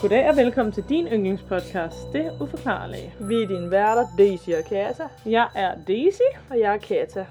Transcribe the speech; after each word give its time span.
Goddag 0.00 0.28
og 0.30 0.36
velkommen 0.36 0.72
til 0.72 0.84
din 0.88 1.06
yndlingspodcast, 1.06 2.12
Det 2.12 2.32
Uforklarlige. 2.40 3.14
Vi 3.28 3.42
er 3.42 3.46
dine 3.46 3.70
værter, 3.70 4.04
Daisy 4.18 4.48
og 4.50 4.64
Kata. 4.68 5.08
Jeg 5.26 5.48
er 5.56 5.74
Daisy, 5.88 6.20
Og 6.50 6.58
jeg 6.60 6.74
er 6.74 6.78
Kata. 6.78 7.26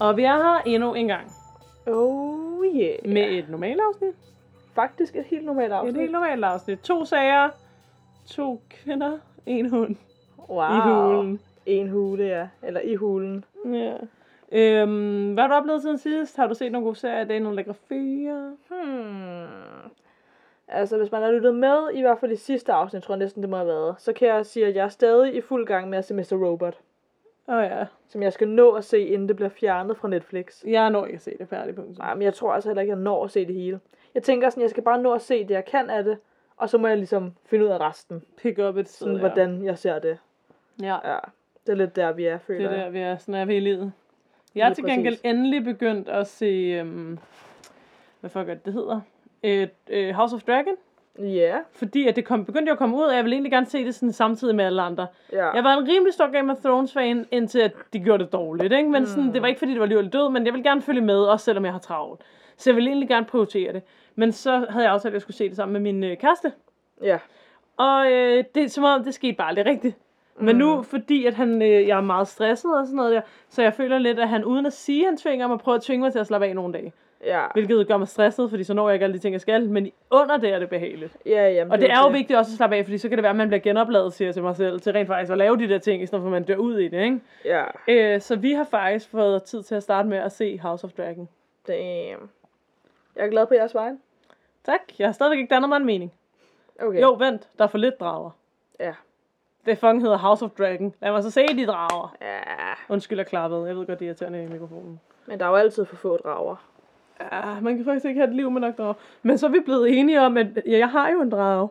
og 0.00 0.16
vi 0.16 0.22
er 0.24 0.36
her 0.36 0.60
endnu 0.66 0.94
en 0.94 1.06
gang 1.08 1.32
Oh 1.86 2.64
yeah. 2.66 2.94
med 3.04 3.38
et 3.38 3.48
normalt 3.48 3.80
afsnit. 3.88 4.14
Faktisk 4.74 5.16
et 5.16 5.24
helt 5.24 5.44
normalt 5.44 5.72
Et 5.72 5.76
afsnit. 5.76 5.96
helt 6.00 6.12
normalt 6.12 6.44
afsnit. 6.44 6.78
To 6.80 7.04
sager, 7.04 7.48
to 8.26 8.60
kvinder, 8.70 9.18
en 9.46 9.70
hund 9.70 9.96
wow. 10.48 10.62
i 10.76 10.80
hulen. 10.80 11.40
En 11.66 11.88
hule, 11.88 12.24
ja. 12.24 12.46
Eller 12.62 12.80
i 12.80 12.94
hulen. 12.94 13.44
Ja. 13.72 13.92
Øhm, 14.52 15.32
hvad 15.32 15.42
har 15.44 15.48
du 15.48 15.54
oplevet 15.54 15.82
siden 15.82 15.98
sidst? 15.98 16.36
Har 16.36 16.46
du 16.46 16.54
set 16.54 16.72
nogle 16.72 16.84
gode 16.84 16.96
serier 16.96 17.20
i 17.20 17.28
dag? 17.28 17.40
Nogle 17.40 17.56
lækre 17.56 17.74
fyre? 17.88 18.52
Hmm. 18.68 19.79
Altså, 20.72 20.96
hvis 20.96 21.12
man 21.12 21.22
har 21.22 21.30
lyttet 21.30 21.54
med, 21.54 21.90
i 21.94 22.00
hvert 22.00 22.18
fald 22.18 22.32
i 22.32 22.36
sidste 22.36 22.72
afsnit, 22.72 23.02
tror 23.02 23.14
jeg 23.14 23.18
næsten, 23.18 23.42
det 23.42 23.50
må 23.50 23.56
have 23.56 23.66
været, 23.68 23.94
så 23.98 24.12
kan 24.12 24.28
jeg 24.28 24.46
sige, 24.46 24.66
at 24.66 24.74
jeg 24.76 24.84
er 24.84 24.88
stadig 24.88 25.34
i 25.34 25.40
fuld 25.40 25.66
gang 25.66 25.88
med 25.90 25.98
at 25.98 26.04
se 26.04 26.14
Mr. 26.14 26.46
Robot. 26.46 26.78
Åh 27.48 27.54
oh, 27.56 27.62
ja. 27.64 27.84
Som 28.08 28.22
jeg 28.22 28.32
skal 28.32 28.48
nå 28.48 28.70
at 28.72 28.84
se, 28.84 29.00
inden 29.06 29.28
det 29.28 29.36
bliver 29.36 29.48
fjernet 29.48 29.96
fra 29.96 30.08
Netflix. 30.08 30.64
Jeg 30.66 30.90
når 30.90 31.06
ikke 31.06 31.16
at 31.16 31.22
se 31.22 31.34
det 31.38 31.48
færdigt 31.48 31.76
punktum. 31.76 32.04
Nej, 32.04 32.14
men 32.14 32.22
jeg 32.22 32.34
tror 32.34 32.52
altså 32.52 32.68
heller 32.68 32.82
ikke, 32.82 32.92
at 32.92 32.96
jeg 32.98 33.02
når 33.02 33.24
at 33.24 33.30
se 33.30 33.46
det 33.46 33.54
hele. 33.54 33.80
Jeg 34.14 34.22
tænker 34.22 34.50
sådan, 34.50 34.62
jeg 34.62 34.70
skal 34.70 34.82
bare 34.82 35.02
nå 35.02 35.12
at 35.12 35.22
se 35.22 35.42
det, 35.42 35.50
jeg 35.50 35.64
kan 35.64 35.90
af 35.90 36.04
det. 36.04 36.18
Og 36.56 36.68
så 36.68 36.78
må 36.78 36.88
jeg 36.88 36.96
ligesom 36.96 37.32
finde 37.46 37.64
ud 37.64 37.70
af 37.70 37.80
resten. 37.80 38.24
Pick 38.36 38.58
up 38.58 38.76
et 38.76 38.88
sted, 38.88 39.06
Sådan, 39.06 39.18
hvordan 39.18 39.64
jeg 39.64 39.78
ser 39.78 39.98
det. 39.98 40.18
Ja. 40.82 41.12
Ja, 41.12 41.18
det 41.66 41.72
er 41.72 41.76
lidt 41.76 41.96
der, 41.96 42.12
vi 42.12 42.24
er, 42.24 42.32
Det 42.32 42.40
føler 42.40 42.68
er 42.68 42.74
jeg. 42.74 42.84
der, 42.84 42.90
vi 42.90 42.98
er. 42.98 43.16
Sådan 43.16 43.34
er 43.34 43.44
vi 43.44 43.56
i 43.56 43.60
livet. 43.60 43.92
Jeg 44.54 44.64
er 44.64 44.68
Lige 44.68 44.74
til 44.74 44.84
gengæld 44.84 45.14
præcis. 45.14 45.24
endelig 45.24 45.64
begyndt 45.64 46.08
at 46.08 46.26
se, 46.26 46.80
um, 46.80 47.18
hvad 48.20 48.30
fuck 48.30 48.48
er 48.48 48.54
det, 48.54 48.64
det 48.64 48.72
hedder? 48.72 49.00
Et, 49.42 49.70
uh, 49.92 50.08
House 50.16 50.36
of 50.36 50.42
Dragon. 50.42 50.74
Ja, 51.18 51.56
Fordi 51.72 52.08
at 52.08 52.16
det 52.16 52.24
kom, 52.24 52.44
begyndte 52.44 52.70
jo 52.70 52.72
at 52.72 52.78
komme 52.78 52.96
ud, 52.96 53.02
og 53.02 53.14
jeg 53.14 53.24
ville 53.24 53.34
egentlig 53.34 53.52
gerne 53.52 53.66
se 53.66 53.84
det 53.84 53.94
sådan 53.94 54.12
samtidig 54.12 54.54
med 54.54 54.64
alle 54.64 54.82
andre. 54.82 55.06
ja. 55.32 55.50
Jeg 55.50 55.64
var 55.64 55.74
en 55.76 55.88
rimelig 55.88 56.14
stor 56.14 56.32
Game 56.32 56.52
of 56.52 56.58
Thrones 56.58 56.92
fan, 56.92 57.26
indtil 57.30 57.58
at 57.58 57.72
de 57.92 57.98
gjorde 57.98 58.24
det 58.24 58.32
dårligt. 58.32 58.72
Ikke? 58.72 58.88
Men 58.88 59.06
sådan, 59.06 59.32
det 59.34 59.42
var 59.42 59.48
ikke 59.48 59.58
fordi, 59.58 59.72
det 59.72 59.80
var 59.80 59.86
liv 59.86 59.98
eller 59.98 60.10
død, 60.10 60.30
men 60.30 60.46
jeg 60.46 60.52
ville 60.52 60.70
gerne 60.70 60.82
følge 60.82 61.00
med, 61.00 61.18
også 61.18 61.44
selvom 61.44 61.64
jeg 61.64 61.72
har 61.72 61.78
travlt. 61.80 62.20
Så 62.56 62.70
jeg 62.70 62.76
ville 62.76 62.90
egentlig 62.90 63.08
gerne 63.08 63.26
prioritere 63.26 63.72
det. 63.72 63.82
Men 64.14 64.32
så 64.32 64.66
havde 64.70 64.84
jeg 64.84 64.92
aftalt, 64.92 65.12
at 65.12 65.14
jeg 65.14 65.22
skulle 65.22 65.36
se 65.36 65.48
det 65.48 65.56
sammen 65.56 65.72
med 65.72 65.92
min 65.92 66.04
øh, 66.04 66.16
kæreste. 66.16 66.52
Ja, 67.02 67.18
Og 67.76 68.12
øh, 68.12 68.44
det 68.54 68.64
er 68.64 68.68
som 68.68 68.84
om, 68.84 69.04
det 69.04 69.14
skete 69.14 69.32
bare 69.36 69.48
aldrig 69.48 69.66
rigtigt. 69.66 69.96
Men 70.40 70.56
nu, 70.56 70.82
fordi 70.82 71.26
at 71.26 71.34
han, 71.34 71.62
øh, 71.62 71.88
jeg 71.88 71.96
er 71.96 72.00
meget 72.00 72.28
stresset 72.28 72.78
og 72.78 72.86
sådan 72.86 72.96
noget 72.96 73.12
der, 73.12 73.20
så 73.48 73.62
jeg 73.62 73.74
føler 73.74 73.98
lidt, 73.98 74.18
at 74.18 74.28
han 74.28 74.44
uden 74.44 74.66
at 74.66 74.72
sige, 74.72 75.00
at 75.02 75.06
han 75.06 75.16
tvinger 75.16 75.48
mig, 75.48 75.58
prøver 75.58 75.76
at 75.76 75.82
tvinge 75.82 76.02
mig 76.04 76.12
til 76.12 76.18
at 76.18 76.26
slappe 76.26 76.46
af 76.46 76.54
nogle 76.54 76.72
dage. 76.72 76.92
Ja. 77.24 77.46
Hvilket 77.54 77.88
gør 77.88 77.96
mig 77.96 78.08
stresset, 78.08 78.50
fordi 78.50 78.64
så 78.64 78.74
når 78.74 78.88
jeg 78.88 78.94
ikke 78.94 79.04
alle 79.04 79.14
de 79.14 79.18
ting, 79.18 79.32
jeg 79.32 79.40
skal. 79.40 79.68
Men 79.68 79.90
under 80.10 80.36
det 80.36 80.50
er 80.52 80.58
det 80.58 80.68
behageligt. 80.68 81.16
Ja, 81.26 81.48
jamen, 81.50 81.72
Og 81.72 81.78
det 81.78 81.90
er 81.90 81.98
jo 82.04 82.08
vigtigt 82.08 82.38
også 82.38 82.50
at 82.52 82.56
slappe 82.56 82.76
af, 82.76 82.84
fordi 82.84 82.98
så 82.98 83.08
kan 83.08 83.18
det 83.18 83.22
være, 83.22 83.30
at 83.30 83.36
man 83.36 83.48
bliver 83.48 83.60
genopladet, 83.60 84.12
siger 84.12 84.28
jeg 84.28 84.34
til 84.34 84.42
mig 84.42 84.56
selv, 84.56 84.80
til 84.80 84.92
rent 84.92 85.06
faktisk 85.06 85.32
at 85.32 85.38
lave 85.38 85.56
de 85.58 85.68
der 85.68 85.78
ting, 85.78 86.02
i 86.02 86.06
stedet 86.06 86.22
for 86.22 86.28
at 86.28 86.32
man 86.32 86.44
dør 86.44 86.56
ud 86.56 86.78
i 86.78 86.88
det, 86.88 87.02
ikke? 87.04 87.20
Ja, 87.44 87.64
Øh, 87.88 88.20
så 88.20 88.36
vi 88.36 88.52
har 88.52 88.64
faktisk 88.64 89.08
fået 89.10 89.42
tid 89.42 89.62
til 89.62 89.74
at 89.74 89.82
starte 89.82 90.08
med 90.08 90.18
at 90.18 90.32
se 90.32 90.58
House 90.58 90.84
of 90.84 90.92
Dragon. 90.92 91.28
damn. 91.68 92.30
Jeg 93.16 93.24
er 93.24 93.28
glad 93.30 93.46
på 93.46 93.54
jeres 93.54 93.74
vej. 93.74 93.90
Tak, 94.64 94.80
jeg 94.98 95.08
har 95.08 95.12
stadigvæk 95.12 95.38
ikke 95.38 95.54
dannet 95.54 95.68
mig 95.68 95.76
en 95.76 95.86
mening. 95.86 96.12
Okay. 96.82 97.00
Jo, 97.02 97.12
vent, 97.18 97.48
der 97.58 97.64
er 97.64 97.68
for 97.68 97.78
lidt 97.78 98.00
drager. 98.00 98.30
Ja. 98.80 98.92
Det 99.66 99.78
fucking 99.78 100.02
hedder 100.02 100.18
House 100.18 100.44
of 100.44 100.50
Dragon. 100.50 100.94
Lad 101.00 101.12
mig 101.12 101.22
så 101.22 101.30
se 101.30 101.46
de 101.46 101.66
drager. 101.66 102.16
Ja, 102.20 102.38
Undskyld, 102.88 103.18
jeg 103.18 103.26
klappede. 103.26 103.64
Jeg 103.66 103.76
ved 103.76 103.86
godt, 103.86 103.98
det 103.98 104.04
er 104.04 104.08
irriterende 104.08 104.42
i 104.44 104.46
mikrofonen. 104.46 105.00
men 105.26 105.38
der 105.40 105.44
er 105.46 105.50
jo 105.50 105.56
altid 105.56 105.84
for 105.84 105.96
få 105.96 106.16
drager. 106.16 106.56
Ja, 107.20 107.60
man 107.60 107.76
kan 107.76 107.84
faktisk 107.84 108.06
ikke 108.06 108.20
have 108.20 108.30
et 108.30 108.36
liv 108.36 108.50
med 108.50 108.60
nok 108.60 108.78
drager. 108.78 108.94
Men 109.22 109.38
så 109.38 109.46
er 109.46 109.50
vi 109.50 109.60
blevet 109.60 109.98
enige 109.98 110.20
om, 110.20 110.36
at 110.36 110.46
ja, 110.66 110.78
jeg 110.78 110.88
har 110.88 111.10
jo 111.12 111.20
en 111.20 111.30
drage. 111.30 111.68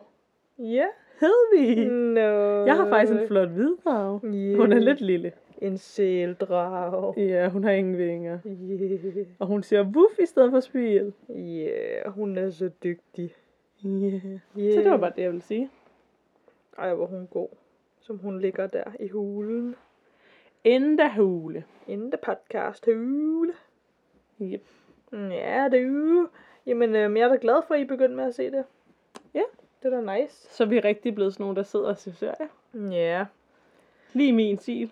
Ja. 0.58 0.86
Hedvig. 1.20 1.86
No. 1.88 2.64
Jeg 2.66 2.76
har 2.76 2.88
faktisk 2.88 3.20
en 3.20 3.26
flot 3.26 3.48
hvid 3.48 3.76
drage. 3.84 4.20
Yeah. 4.24 4.56
Hun 4.56 4.72
er 4.72 4.78
lidt 4.78 5.00
lille. 5.00 5.32
En 5.62 5.78
sældrag. 5.78 7.18
Ja, 7.18 7.48
hun 7.48 7.64
har 7.64 7.70
ingen 7.70 7.98
vinger. 7.98 8.38
Yeah. 8.46 9.26
Og 9.38 9.46
hun 9.46 9.62
siger 9.62 9.84
wuff 9.84 10.18
i 10.18 10.26
stedet 10.26 10.50
for 10.50 10.60
spil. 10.60 11.12
Yeah, 11.30 12.12
hun 12.12 12.38
er 12.38 12.50
så 12.50 12.70
dygtig. 12.84 13.34
Yeah. 13.86 14.12
Yeah. 14.58 14.74
Så 14.74 14.80
det 14.80 14.90
var 14.90 14.96
bare 14.96 15.12
det, 15.16 15.22
jeg 15.22 15.30
ville 15.30 15.42
sige. 15.42 15.70
Ej, 16.78 16.94
hvor 16.94 17.06
hun 17.06 17.28
god. 17.30 17.48
Som 18.00 18.18
hun 18.18 18.40
ligger 18.40 18.66
der 18.66 18.84
i 19.00 19.08
hulen. 19.08 19.74
Enda 20.64 21.08
hule. 21.16 21.64
The 21.88 22.18
podcast 22.22 22.86
hule. 22.86 23.52
Yep. 24.42 24.62
Ja, 25.12 25.68
det 25.70 25.80
er 25.80 25.84
jo. 25.86 26.28
Jamen, 26.66 26.96
øhm, 26.96 27.16
jeg 27.16 27.24
er 27.24 27.28
da 27.28 27.38
glad 27.40 27.62
for, 27.66 27.74
at 27.74 27.80
I 27.80 27.84
begyndte 27.84 28.16
med 28.16 28.24
at 28.24 28.34
se 28.34 28.50
det. 28.50 28.64
Ja. 29.34 29.42
Det 29.82 29.92
er 29.94 30.00
da 30.02 30.18
nice. 30.18 30.48
Så 30.50 30.64
er 30.64 30.68
vi 30.68 30.80
rigtig 30.80 31.14
blevet 31.14 31.32
sådan 31.32 31.44
nogle, 31.44 31.56
der 31.56 31.62
sidder 31.62 31.86
og 31.88 31.96
ser 31.98 32.12
serier. 32.12 32.92
Ja. 32.92 33.24
Lige 34.12 34.32
min 34.32 34.58
stil. 34.58 34.90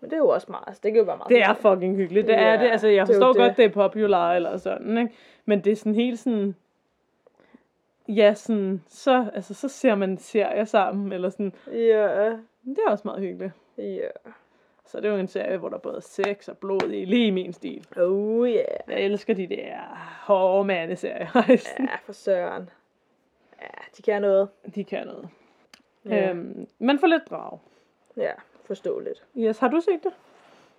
Men 0.00 0.10
det 0.10 0.16
er 0.16 0.20
jo 0.20 0.28
også 0.28 0.46
meget. 0.50 0.64
Altså, 0.66 0.80
det 0.84 0.92
kan 0.92 0.98
jo 0.98 1.04
være 1.04 1.16
meget. 1.16 1.28
Det 1.28 1.40
er 1.42 1.54
fucking 1.54 1.96
hyggeligt. 1.96 2.26
Det 2.26 2.34
er 2.38 2.50
Ja, 2.52 2.62
det. 2.64 2.70
Altså, 2.70 2.88
jeg 2.88 3.06
det 3.06 3.12
er 3.14 3.18
jo 3.18 3.20
forstår 3.20 3.32
det. 3.42 3.48
godt, 3.48 3.56
det 3.56 3.64
er 3.64 3.68
popular 3.88 4.34
eller 4.34 4.56
sådan, 4.56 4.98
ikke? 4.98 5.14
Men 5.44 5.60
det 5.60 5.72
er 5.72 5.76
sådan 5.76 5.94
helt 5.94 6.18
sådan... 6.18 6.54
Ja, 8.08 8.34
sådan, 8.34 8.82
så, 8.86 9.26
altså, 9.34 9.54
så 9.54 9.68
ser 9.68 9.94
man 9.94 10.18
serier 10.18 10.64
sammen, 10.64 11.12
eller 11.12 11.28
sådan. 11.30 11.52
Ja. 11.66 12.28
Det 12.64 12.78
er 12.86 12.90
også 12.90 13.02
meget 13.04 13.20
hyggeligt. 13.20 13.52
Ja. 13.78 14.08
Så 14.94 15.00
det 15.00 15.08
er 15.08 15.12
jo 15.12 15.18
en 15.18 15.28
serie, 15.28 15.56
hvor 15.56 15.68
der 15.68 15.78
både 15.78 15.96
er 15.96 16.00
sex 16.00 16.48
og 16.48 16.58
blod 16.58 16.90
i, 16.92 17.04
lige 17.04 17.32
min 17.32 17.52
stil. 17.52 17.86
Oh 17.96 18.48
yeah. 18.48 18.64
Jeg 18.88 19.00
elsker 19.00 19.34
de 19.34 19.46
der 19.46 19.76
hårde 20.22 20.64
mandeserier. 20.64 21.26
Ja, 21.78 21.96
for 22.04 22.12
søren. 22.12 22.70
Ja, 23.62 23.66
de 23.96 24.02
kan 24.02 24.22
noget. 24.22 24.48
de 24.74 24.84
kan 24.84 25.06
noget. 25.06 25.28
Ja. 26.04 26.30
Øhm, 26.30 26.66
men 26.78 26.98
for 26.98 27.06
lidt 27.06 27.22
drag. 27.30 27.58
Ja, 28.16 28.30
forståeligt. 28.64 29.24
Yes, 29.36 29.58
har 29.58 29.68
du 29.68 29.80
set 29.80 30.04
det? 30.04 30.12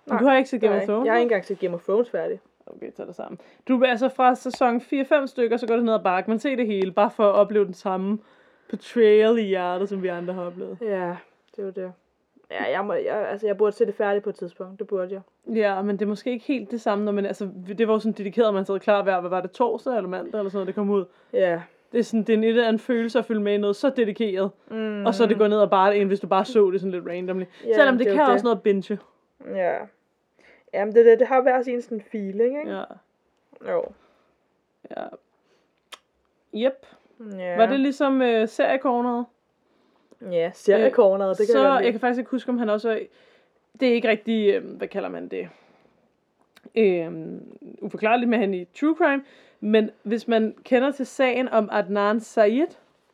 Nej, 0.06 0.18
du 0.18 0.24
har 0.24 0.36
ikke 0.36 0.50
set 0.50 0.60
Game 0.60 0.74
Nej, 0.74 0.82
of 0.82 0.88
Thrones? 0.88 1.06
Jeg 1.06 1.12
har 1.12 1.18
ikke 1.18 1.22
engang 1.22 1.44
set 1.44 1.58
Game 1.58 1.74
of 1.74 1.82
Thrones 1.84 2.10
færdig. 2.10 2.40
Okay, 2.66 2.90
tag 2.92 3.06
det 3.06 3.14
sammen. 3.14 3.40
Du 3.68 3.80
er 3.80 3.90
altså 3.90 4.08
fra 4.08 4.34
sæson 4.34 4.80
4-5 4.80 5.26
stykker, 5.26 5.56
så 5.56 5.66
går 5.66 5.76
det 5.76 5.84
ned 5.84 5.94
ad 5.94 6.02
bakke. 6.02 6.30
Men 6.30 6.38
se 6.38 6.56
det 6.56 6.66
hele, 6.66 6.92
bare 6.92 7.10
for 7.10 7.28
at 7.28 7.34
opleve 7.34 7.64
den 7.64 7.74
samme 7.74 8.18
betrayal 8.70 9.38
i 9.38 9.42
hjertet, 9.42 9.88
som 9.88 10.02
vi 10.02 10.08
andre 10.08 10.34
har 10.34 10.46
oplevet. 10.46 10.78
Ja, 10.80 11.16
det 11.56 11.64
var 11.64 11.70
det. 11.70 11.92
Ja, 12.50 12.70
jeg, 12.70 12.84
må, 12.84 12.92
jeg, 12.92 13.28
altså, 13.28 13.46
jeg 13.46 13.56
burde 13.56 13.72
se 13.72 13.86
det 13.86 13.94
færdigt 13.94 14.24
på 14.24 14.30
et 14.30 14.36
tidspunkt. 14.36 14.78
Det 14.78 14.86
burde 14.86 15.08
jeg. 15.12 15.20
Ja, 15.56 15.82
men 15.82 15.96
det 15.96 16.02
er 16.04 16.08
måske 16.08 16.30
ikke 16.30 16.44
helt 16.46 16.70
det 16.70 16.80
samme, 16.80 17.04
når 17.04 17.12
man, 17.12 17.26
altså, 17.26 17.48
det 17.78 17.88
var 17.88 17.94
jo 17.94 17.98
sådan 17.98 18.12
dedikeret, 18.12 18.48
at 18.48 18.54
man 18.54 18.64
sad 18.64 18.80
klar 18.80 19.02
hver, 19.02 19.20
hvad 19.20 19.30
var 19.30 19.40
det, 19.40 19.50
torsdag 19.50 19.96
eller 19.96 20.08
mandag 20.08 20.38
eller 20.38 20.50
sådan 20.50 20.56
noget, 20.56 20.66
det 20.66 20.74
kom 20.74 20.90
ud. 20.90 21.04
Ja. 21.32 21.60
Det 21.92 21.98
er 21.98 22.02
sådan, 22.02 22.22
det 22.22 22.28
er 22.32 22.36
en, 22.36 22.44
et 22.44 22.58
af 22.58 22.68
en 22.68 22.78
følelse 22.78 23.18
at 23.18 23.24
følge 23.24 23.40
med 23.40 23.54
i 23.54 23.58
noget 23.58 23.76
så 23.76 23.90
dedikeret, 23.90 24.50
Mm, 24.70 25.06
og 25.06 25.14
så 25.14 25.22
er 25.24 25.28
det 25.28 25.38
går 25.38 25.48
ned 25.48 25.60
ad 25.60 25.68
bare 25.68 25.96
en, 25.96 26.06
hvis 26.08 26.20
du 26.20 26.26
bare 26.26 26.44
så 26.44 26.70
det 26.70 26.80
sådan 26.80 26.92
lidt 26.92 27.06
randomly. 27.08 27.44
Ja, 27.64 27.74
Selvom 27.74 27.98
det, 27.98 28.06
det 28.06 28.14
kan 28.14 28.24
jo 28.24 28.32
også 28.32 28.36
det. 28.36 28.44
noget 28.44 28.62
binge. 28.62 28.98
Ja. 29.54 29.76
Jamen, 30.74 30.94
det, 30.94 31.06
det, 31.06 31.18
det 31.18 31.26
har 31.26 31.42
hver 31.42 31.62
sin 31.62 31.82
sådan 31.82 32.00
feeling, 32.12 32.58
ikke? 32.58 32.70
Ja. 32.70 32.84
Jo. 33.72 33.84
ja. 34.90 35.02
Yep. 36.54 36.86
Ja. 37.38 37.56
Var 37.56 37.66
det 37.66 37.80
ligesom 37.80 38.22
øh, 38.22 38.48
seriekorneret? 38.48 39.24
Ja, 40.30 40.50
seriekorneret, 40.54 41.38
det 41.38 41.46
kan 41.46 41.52
så 41.52 41.62
jeg 41.62 41.70
godt 41.70 41.84
jeg 41.84 41.92
kan 41.92 42.00
faktisk 42.00 42.18
ikke 42.18 42.30
huske, 42.30 42.48
om 42.48 42.58
han 42.58 42.70
også 42.70 42.90
er... 42.90 42.98
Det 43.80 43.88
er 43.88 43.92
ikke 43.94 44.08
rigtig, 44.08 44.54
øh, 44.54 44.64
hvad 44.64 44.88
kalder 44.88 45.08
man 45.08 45.28
det? 45.28 45.48
Øh, 46.74 47.10
uforklarligt 47.82 48.28
med 48.30 48.38
han 48.38 48.54
i 48.54 48.64
True 48.64 48.94
Crime. 48.98 49.22
Men 49.60 49.90
hvis 50.02 50.28
man 50.28 50.54
kender 50.64 50.90
til 50.90 51.06
sagen 51.06 51.48
om 51.48 51.68
Adnan 51.72 52.20
Syed, 52.20 52.66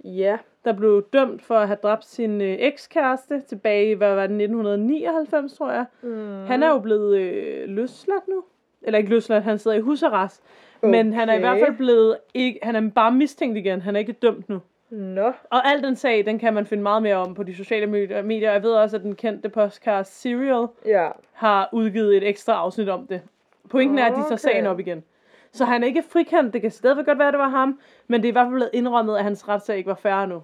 Ja. 0.05 0.37
der 0.65 0.73
blev 0.73 1.07
dømt 1.13 1.43
for 1.43 1.55
at 1.55 1.67
have 1.67 1.79
dræbt 1.83 2.05
sin 2.05 2.41
øh, 2.41 2.57
ekskæreste 2.59 3.43
tilbage 3.49 3.91
i, 3.91 3.95
hvad 3.95 4.15
var 4.15 4.27
det, 4.27 4.43
1999, 4.43 5.53
tror 5.57 5.71
jeg. 5.73 5.85
Mm. 6.03 6.45
Han 6.47 6.63
er 6.63 6.69
jo 6.69 6.79
blevet 6.79 7.17
øh, 7.19 7.69
løsladt 7.69 8.29
nu. 8.29 8.45
Eller 8.83 8.99
ikke 8.99 9.11
løsladt, 9.11 9.45
han 9.45 9.59
sidder 9.59 9.77
i 9.77 9.81
husarrest. 9.81 10.43
Men 10.83 11.13
han 11.13 11.29
er 11.29 11.33
i 11.33 11.37
Okay. 11.37 11.49
hvert 11.49 11.67
fald 11.67 11.77
blevet, 11.77 12.17
ikke, 12.35 12.59
han 12.63 12.77
er 12.77 12.91
bare 12.91 13.13
mistænkt 13.13 13.57
igen. 13.59 13.81
Han 13.81 13.97
er 13.97 14.01
ikke 14.01 14.13
dømt 14.13 14.49
nu. 14.49 14.61
Nå. 14.93 15.33
Og 15.51 15.67
al 15.69 15.83
den 15.83 15.97
sag, 15.97 16.27
den 16.27 16.39
kan 16.39 16.55
man 16.55 16.67
finde 16.67 16.83
meget 16.83 17.03
mere 17.03 17.17
om 17.17 17.35
på 17.35 17.43
de 17.43 17.55
sociale 17.57 17.87
medier. 18.23 18.53
Jeg 18.53 18.63
ved 18.63 18.73
også, 18.73 18.97
at 18.97 19.03
den 19.03 19.15
kendte 19.15 19.49
podcast 19.49 20.21
Serial 20.21 20.67
Ja. 20.87 21.11
har 21.33 21.69
udgivet 21.73 22.17
et 22.17 22.29
ekstra 22.29 22.53
afsnit 22.53 22.89
om 22.89 23.07
det. 23.07 23.23
Pointen 23.71 23.99
er, 23.99 24.05
at 24.05 24.11
de 24.13 24.17
tager 24.17 24.27
Okay. 24.27 24.37
sagen 24.37 24.67
op 24.67 24.81
igen. 24.81 25.05
Så 25.53 25.65
han 25.65 25.83
er 25.83 25.87
ikke 25.87 26.03
frikendt. 26.11 26.53
Det 26.53 26.61
kan 26.61 26.71
stadigvæk 26.71 27.07
godt 27.07 27.19
være, 27.19 27.29
at 27.29 27.33
det 27.33 27.39
var 27.39 27.49
ham. 27.49 27.81
Men 28.09 28.23
det 28.23 28.29
er 28.29 28.33
i 28.33 28.33
hvert 28.33 28.45
fald 28.45 28.53
blevet 28.55 28.71
indrømmet, 28.73 29.17
at 29.17 29.25
hans 29.25 29.49
retssag 29.49 29.77
ikke 29.77 29.89
var 29.89 29.95
færre 29.95 30.27
nu. 30.27 30.43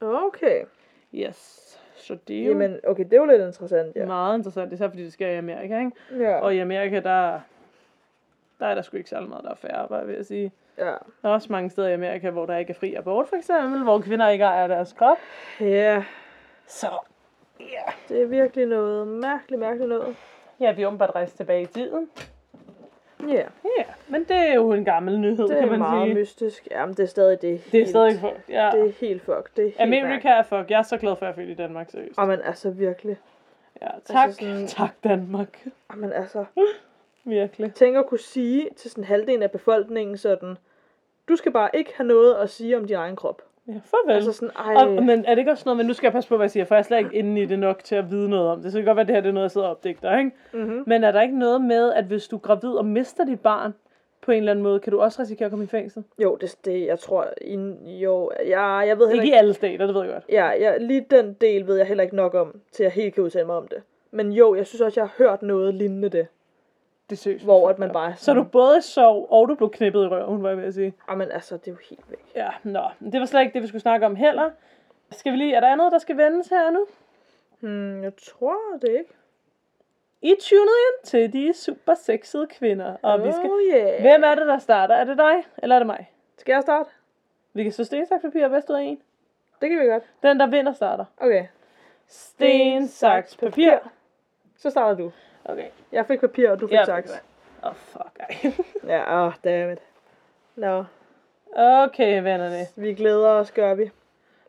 Okay. 0.00 0.64
Yes. 1.14 1.62
Så 1.96 2.16
det 2.28 2.36
er 2.40 2.44
jo 2.44 2.48
Jamen, 2.50 2.76
okay, 2.86 3.04
det 3.04 3.12
er 3.12 3.16
jo 3.16 3.24
lidt 3.24 3.42
interessant, 3.42 3.96
ja. 3.96 4.06
meget 4.06 4.38
interessant. 4.38 4.72
Især 4.72 4.88
fordi 4.88 5.04
det 5.04 5.12
sker 5.12 5.28
i 5.28 5.36
Amerika, 5.36 5.78
ikke? 5.78 5.90
Ja. 6.24 6.40
Og 6.40 6.54
i 6.54 6.58
Amerika, 6.58 7.00
der, 7.00 7.40
der 8.60 8.66
er 8.66 8.74
der 8.74 8.82
sgu 8.82 8.96
ikke 8.96 9.10
særlig 9.10 9.28
meget, 9.28 9.44
der 9.44 9.50
er 9.50 9.54
færre, 9.54 9.88
bare 9.88 10.06
vil 10.06 10.14
jeg 10.16 10.26
sige. 10.26 10.52
Ja. 10.78 10.84
Der 10.84 10.94
er 11.22 11.28
også 11.28 11.52
mange 11.52 11.70
steder 11.70 11.88
i 11.88 11.92
Amerika, 11.92 12.30
hvor 12.30 12.46
der 12.46 12.56
ikke 12.56 12.70
er 12.70 12.74
fri 12.74 12.94
abort, 12.94 13.28
for 13.28 13.36
eksempel. 13.36 13.82
Hvor 13.82 14.00
kvinder 14.00 14.28
ikke 14.28 14.44
ejer 14.44 14.66
deres 14.66 14.92
krop. 14.92 15.16
Ja, 15.60 16.04
Så 16.66 16.86
ja. 17.60 17.92
det 18.08 18.22
er 18.22 18.26
virkelig 18.26 18.66
noget 18.66 19.08
mærkeligt, 19.08 19.60
mærkeligt 19.60 19.88
noget. 19.88 20.16
Ja, 20.60 20.72
vi 20.72 20.82
er 20.82 20.86
åbenbart 20.86 21.14
rejst 21.14 21.36
tilbage 21.36 21.62
i 21.62 21.66
tiden. 21.66 22.10
Ja, 23.28 23.42
Ja, 23.78 23.84
men 24.08 24.24
det 24.24 24.36
er 24.36 24.54
jo 24.54 24.72
en 24.72 24.84
gammel 24.84 25.18
nyhed, 25.20 25.48
det 25.48 25.56
kan 25.56 25.64
er 25.64 25.70
man 25.70 25.78
meget 25.78 26.06
sige. 26.06 26.14
mystisk. 26.14 26.68
Jamen, 26.70 26.94
det 26.94 27.02
er 27.02 27.06
stadig 27.06 27.42
det. 27.42 27.60
Det 27.72 27.80
er 27.82 27.86
stadig 27.86 28.20
fuck. 28.20 28.48
Ja. 28.48 28.70
Det 28.74 28.80
er 28.88 28.92
helt 29.00 29.22
fuck. 29.22 29.56
Det 29.56 29.64
er 29.64 29.68
helt 29.68 29.80
Amerika 30.04 30.28
er 30.28 30.42
fuck. 30.42 30.70
Jeg 30.70 30.78
er 30.78 30.82
så 30.82 30.96
glad 30.96 31.16
for, 31.16 31.26
at 31.26 31.36
jeg 31.36 31.44
er 31.44 31.48
i 31.50 31.54
Danmark, 31.54 31.90
seriøst. 31.90 32.18
Jamen, 32.18 32.40
altså 32.44 32.70
virkelig. 32.70 33.16
Ja, 33.82 33.88
tak. 34.04 34.30
sådan- 34.32 34.66
Tak, 34.66 34.90
Danmark. 35.04 35.66
Jamen, 35.92 36.12
altså. 36.12 36.44
Virkelig. 37.24 37.74
Tænk 37.74 37.96
at 37.96 38.06
kunne 38.06 38.18
sige 38.20 38.68
til 38.76 38.90
sådan 38.90 39.04
halvdelen 39.04 39.42
af 39.42 39.50
befolkningen 39.50 40.16
sådan, 40.16 40.58
du 41.28 41.36
skal 41.36 41.52
bare 41.52 41.70
ikke 41.74 41.92
have 41.96 42.06
noget 42.06 42.34
at 42.34 42.50
sige 42.50 42.76
om 42.76 42.84
din 42.84 42.96
egen 42.96 43.16
krop. 43.16 43.42
Ja, 43.68 43.72
farvel. 43.84 44.14
Altså 44.14 44.32
sådan, 44.32 44.50
ej. 44.56 44.74
Og, 44.74 45.02
men 45.02 45.24
er 45.24 45.30
det 45.34 45.38
ikke 45.38 45.50
også 45.50 45.62
noget, 45.66 45.76
men 45.76 45.86
nu 45.86 45.92
skal 45.92 46.06
jeg 46.06 46.12
passe 46.12 46.28
på, 46.28 46.36
hvad 46.36 46.44
jeg 46.44 46.50
siger, 46.50 46.64
for 46.64 46.74
jeg 46.74 46.78
er 46.78 46.84
slet 46.84 46.98
ikke 46.98 47.14
inde 47.14 47.42
i 47.42 47.46
det 47.46 47.58
nok 47.58 47.84
til 47.84 47.94
at 47.94 48.10
vide 48.10 48.28
noget 48.28 48.48
om 48.48 48.62
det. 48.62 48.72
Så 48.72 48.78
det 48.78 48.84
kan 48.84 48.88
godt 48.88 48.96
være, 48.96 49.02
at 49.02 49.08
det 49.08 49.16
her 49.16 49.20
det 49.20 49.28
er 49.28 49.32
noget, 49.32 49.44
jeg 49.44 49.50
sidder 49.50 49.66
og 49.66 49.70
opdigter, 49.70 50.18
ikke? 50.18 50.30
Mm-hmm. 50.52 50.82
Men 50.86 51.04
er 51.04 51.12
der 51.12 51.22
ikke 51.22 51.38
noget 51.38 51.60
med, 51.60 51.92
at 51.92 52.04
hvis 52.04 52.28
du 52.28 52.36
er 52.36 52.40
gravid 52.40 52.70
og 52.70 52.84
mister 52.84 53.24
dit 53.24 53.40
barn 53.40 53.74
på 54.22 54.32
en 54.32 54.38
eller 54.38 54.50
anden 54.50 54.62
måde, 54.62 54.80
kan 54.80 54.90
du 54.90 55.00
også 55.00 55.22
risikere 55.22 55.46
at 55.46 55.50
komme 55.50 55.64
i 55.64 55.68
fængsel? 55.68 56.04
Jo, 56.18 56.36
det, 56.40 56.56
det 56.64 56.86
jeg 56.86 56.98
tror, 56.98 57.26
i, 57.40 57.54
jo, 58.02 58.30
jeg, 58.46 58.84
jeg 58.86 58.98
ved 58.98 59.08
heller 59.08 59.22
Ikke 59.22 59.34
i 59.34 59.38
alle 59.38 59.54
stater, 59.54 59.86
det 59.86 59.94
ved 59.94 60.02
jeg 60.02 60.12
godt. 60.12 60.24
Ja, 60.28 60.50
ja, 60.50 60.76
lige 60.76 61.06
den 61.10 61.36
del 61.40 61.66
ved 61.66 61.76
jeg 61.76 61.86
heller 61.86 62.04
ikke 62.04 62.16
nok 62.16 62.34
om, 62.34 62.60
til 62.72 62.84
at 62.84 62.92
helt 62.92 63.14
kan 63.14 63.24
udtale 63.24 63.46
mig 63.46 63.56
om 63.56 63.68
det. 63.68 63.82
Men 64.10 64.32
jo, 64.32 64.54
jeg 64.54 64.66
synes 64.66 64.80
også, 64.80 65.00
jeg 65.00 65.08
har 65.08 65.24
hørt 65.24 65.42
noget 65.42 65.74
lignende 65.74 66.08
det. 66.08 66.26
Det 67.10 67.18
synes 67.18 67.42
Hvor 67.42 67.68
at 67.68 67.78
man 67.78 67.92
bare 67.92 68.10
er 68.10 68.14
Så 68.14 68.24
sådan- 68.24 68.42
du 68.42 68.48
både 68.48 68.82
sov, 68.82 69.26
og 69.30 69.48
du 69.48 69.54
blev 69.54 69.70
knippet 69.70 70.04
i 70.04 70.06
røven, 70.06 70.42
var 70.42 70.48
jeg 70.48 70.58
ved 70.58 70.64
at 70.64 70.74
sige. 70.74 70.94
Jamen 71.10 71.30
altså, 71.30 71.56
det 71.56 71.68
er 71.68 71.72
jo 71.72 71.78
helt 71.90 72.04
væk. 72.10 72.24
Ja, 72.34 72.48
nå. 72.62 72.82
Men 73.00 73.12
Det 73.12 73.20
var 73.20 73.26
slet 73.26 73.40
ikke 73.40 73.52
det, 73.54 73.62
vi 73.62 73.66
skulle 73.66 73.82
snakke 73.82 74.06
om 74.06 74.16
heller. 74.16 74.50
Skal 75.10 75.32
vi 75.32 75.36
lige, 75.36 75.54
er 75.54 75.60
der 75.60 75.68
andet, 75.68 75.92
der 75.92 75.98
skal 75.98 76.16
vendes 76.16 76.48
her 76.48 76.70
nu? 76.70 76.86
Hmm, 77.60 78.02
jeg 78.02 78.12
tror 78.16 78.56
det 78.82 78.88
ikke. 78.90 79.10
I 80.22 80.34
tunet 80.40 80.62
ind 80.62 81.04
til 81.04 81.32
de 81.32 81.52
super 81.54 81.94
sexede 81.94 82.46
kvinder. 82.46 82.96
Og 83.02 83.24
vi 83.24 83.32
skal... 83.32 83.50
Oh 83.50 83.60
yeah. 83.74 84.00
Hvem 84.00 84.24
er 84.24 84.34
det, 84.34 84.46
der 84.46 84.58
starter? 84.58 84.94
Er 84.94 85.04
det 85.04 85.18
dig, 85.18 85.44
eller 85.58 85.74
er 85.74 85.78
det 85.80 85.86
mig? 85.86 86.10
Skal 86.36 86.52
jeg 86.52 86.62
starte? 86.62 86.90
Vi 87.54 87.62
kan 87.62 87.72
så 87.72 87.84
sten, 87.84 88.06
saks, 88.06 88.22
papir, 88.22 88.48
bedst 88.48 88.70
ud 88.70 88.74
af 88.74 88.82
en. 88.82 88.98
Det 89.60 89.70
kan 89.70 89.78
vi 89.80 89.84
godt. 89.86 90.02
Den, 90.22 90.40
der 90.40 90.46
vinder, 90.46 90.72
starter. 90.72 91.04
Okay. 91.18 91.46
Sten, 92.08 92.88
saks, 92.88 93.36
papir. 93.36 93.72
Så 94.56 94.70
starter 94.70 94.96
du. 94.96 95.12
Okay. 95.48 95.68
Jeg 95.92 96.06
fik 96.06 96.20
papir, 96.20 96.50
og 96.50 96.60
du 96.60 96.66
fik 96.66 96.72
Jeg 96.72 96.86
saks. 96.86 97.22
Åh, 97.64 97.70
oh, 97.70 97.74
fuck. 97.74 98.20
Ej. 98.20 98.52
Ja, 98.92 99.20
åh, 99.20 99.26
oh, 99.26 99.32
dammit. 99.44 99.78
Nå, 100.56 100.84
Okay, 101.56 102.22
vennerne. 102.22 102.66
vi 102.76 102.94
glæder 102.94 103.28
os, 103.28 103.52
gør 103.52 103.74
vi. 103.74 103.90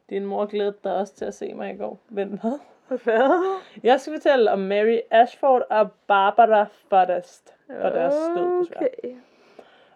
Din 0.10 0.26
mor 0.26 0.46
glædede 0.46 0.76
dig 0.84 0.96
også 0.96 1.16
til 1.16 1.26
at 1.26 1.34
se 1.34 1.54
mig 1.54 1.74
i 1.74 1.78
går. 1.78 2.00
Vent, 2.10 2.42
hvad? 2.42 2.60
Hvad? 3.04 3.60
Jeg 3.84 4.02
skal 4.02 4.14
fortælle 4.14 4.52
om 4.52 4.60
Mary 4.60 5.00
Ashford 5.12 5.64
og 5.70 5.92
Barbara 6.08 6.66
Forrest. 6.90 7.54
Og 7.70 7.92
deres 7.92 8.14
død, 8.14 8.60
desværre. 8.60 8.90
Okay. 9.04 9.16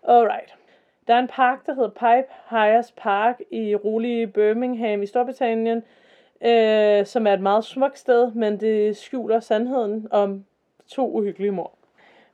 Alright. 0.08 0.56
Der 1.08 1.14
er 1.14 1.20
en 1.20 1.28
park, 1.28 1.66
der 1.66 1.74
hedder 1.74 1.90
Pipe 1.90 2.34
Hires 2.50 2.92
Park 2.92 3.42
i 3.52 3.76
rolige 3.76 4.28
Birmingham 4.28 5.02
i 5.02 5.06
Storbritannien, 5.06 5.84
øh, 6.42 7.06
som 7.06 7.28
er 7.28 7.34
et 7.34 7.42
meget 7.42 7.64
smukt 7.66 8.00
sted, 8.00 8.32
men 8.32 8.60
det 8.60 8.98
skjuler 8.98 9.40
sandheden 9.40 10.08
om 10.12 10.46
to 10.92 11.12
uhyggelige 11.12 11.52
mor. 11.52 11.78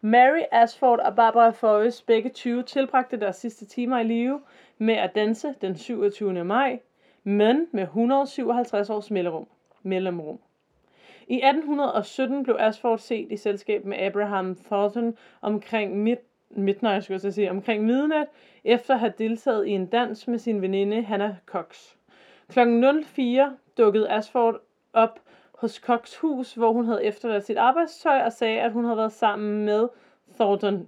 Mary 0.01 0.41
Ashford 0.51 0.99
og 0.99 1.15
Barbara 1.15 1.49
Forrest, 1.49 2.05
begge 2.05 2.29
20, 2.29 2.63
tilbragte 2.63 3.19
deres 3.19 3.35
sidste 3.35 3.65
timer 3.65 3.99
i 3.99 4.03
live 4.03 4.41
med 4.77 4.93
at 4.95 5.15
danse 5.15 5.53
den 5.61 5.77
27. 5.77 6.43
maj, 6.43 6.79
men 7.23 7.67
med 7.71 7.83
157 7.83 8.89
års 8.89 9.11
mellemrum. 9.11 9.47
mellemrum. 9.83 10.39
I 11.27 11.35
1817 11.35 12.43
blev 12.43 12.55
Ashford 12.59 12.97
set 12.97 13.31
i 13.31 13.37
selskab 13.37 13.85
med 13.85 13.97
Abraham 13.97 14.55
Thornton 14.55 15.17
omkring 15.41 15.97
midt, 15.97 16.19
midnight, 16.49 17.03
skulle 17.03 17.19
jeg 17.23 17.33
sige, 17.33 17.51
omkring 17.51 17.83
midnat, 17.85 18.27
efter 18.63 18.93
at 18.93 18.99
have 18.99 19.13
deltaget 19.17 19.67
i 19.67 19.71
en 19.71 19.85
dans 19.85 20.27
med 20.27 20.39
sin 20.39 20.61
veninde 20.61 21.01
Hannah 21.01 21.35
Cox. 21.45 21.95
Klokken 22.49 23.03
04 23.03 23.57
dukkede 23.77 24.09
Ashford 24.09 24.61
op 24.93 25.19
hos 25.61 25.75
Cox 25.75 26.15
hus, 26.17 26.53
hvor 26.53 26.71
hun 26.71 26.85
havde 26.85 27.03
efterladt 27.03 27.45
sit 27.45 27.57
arbejdstøj 27.57 28.21
og 28.21 28.31
sagde, 28.33 28.59
at 28.61 28.71
hun 28.71 28.83
havde 28.85 28.97
været 28.97 29.11
sammen 29.11 29.65
med 29.65 29.87
Thornton. 30.39 30.87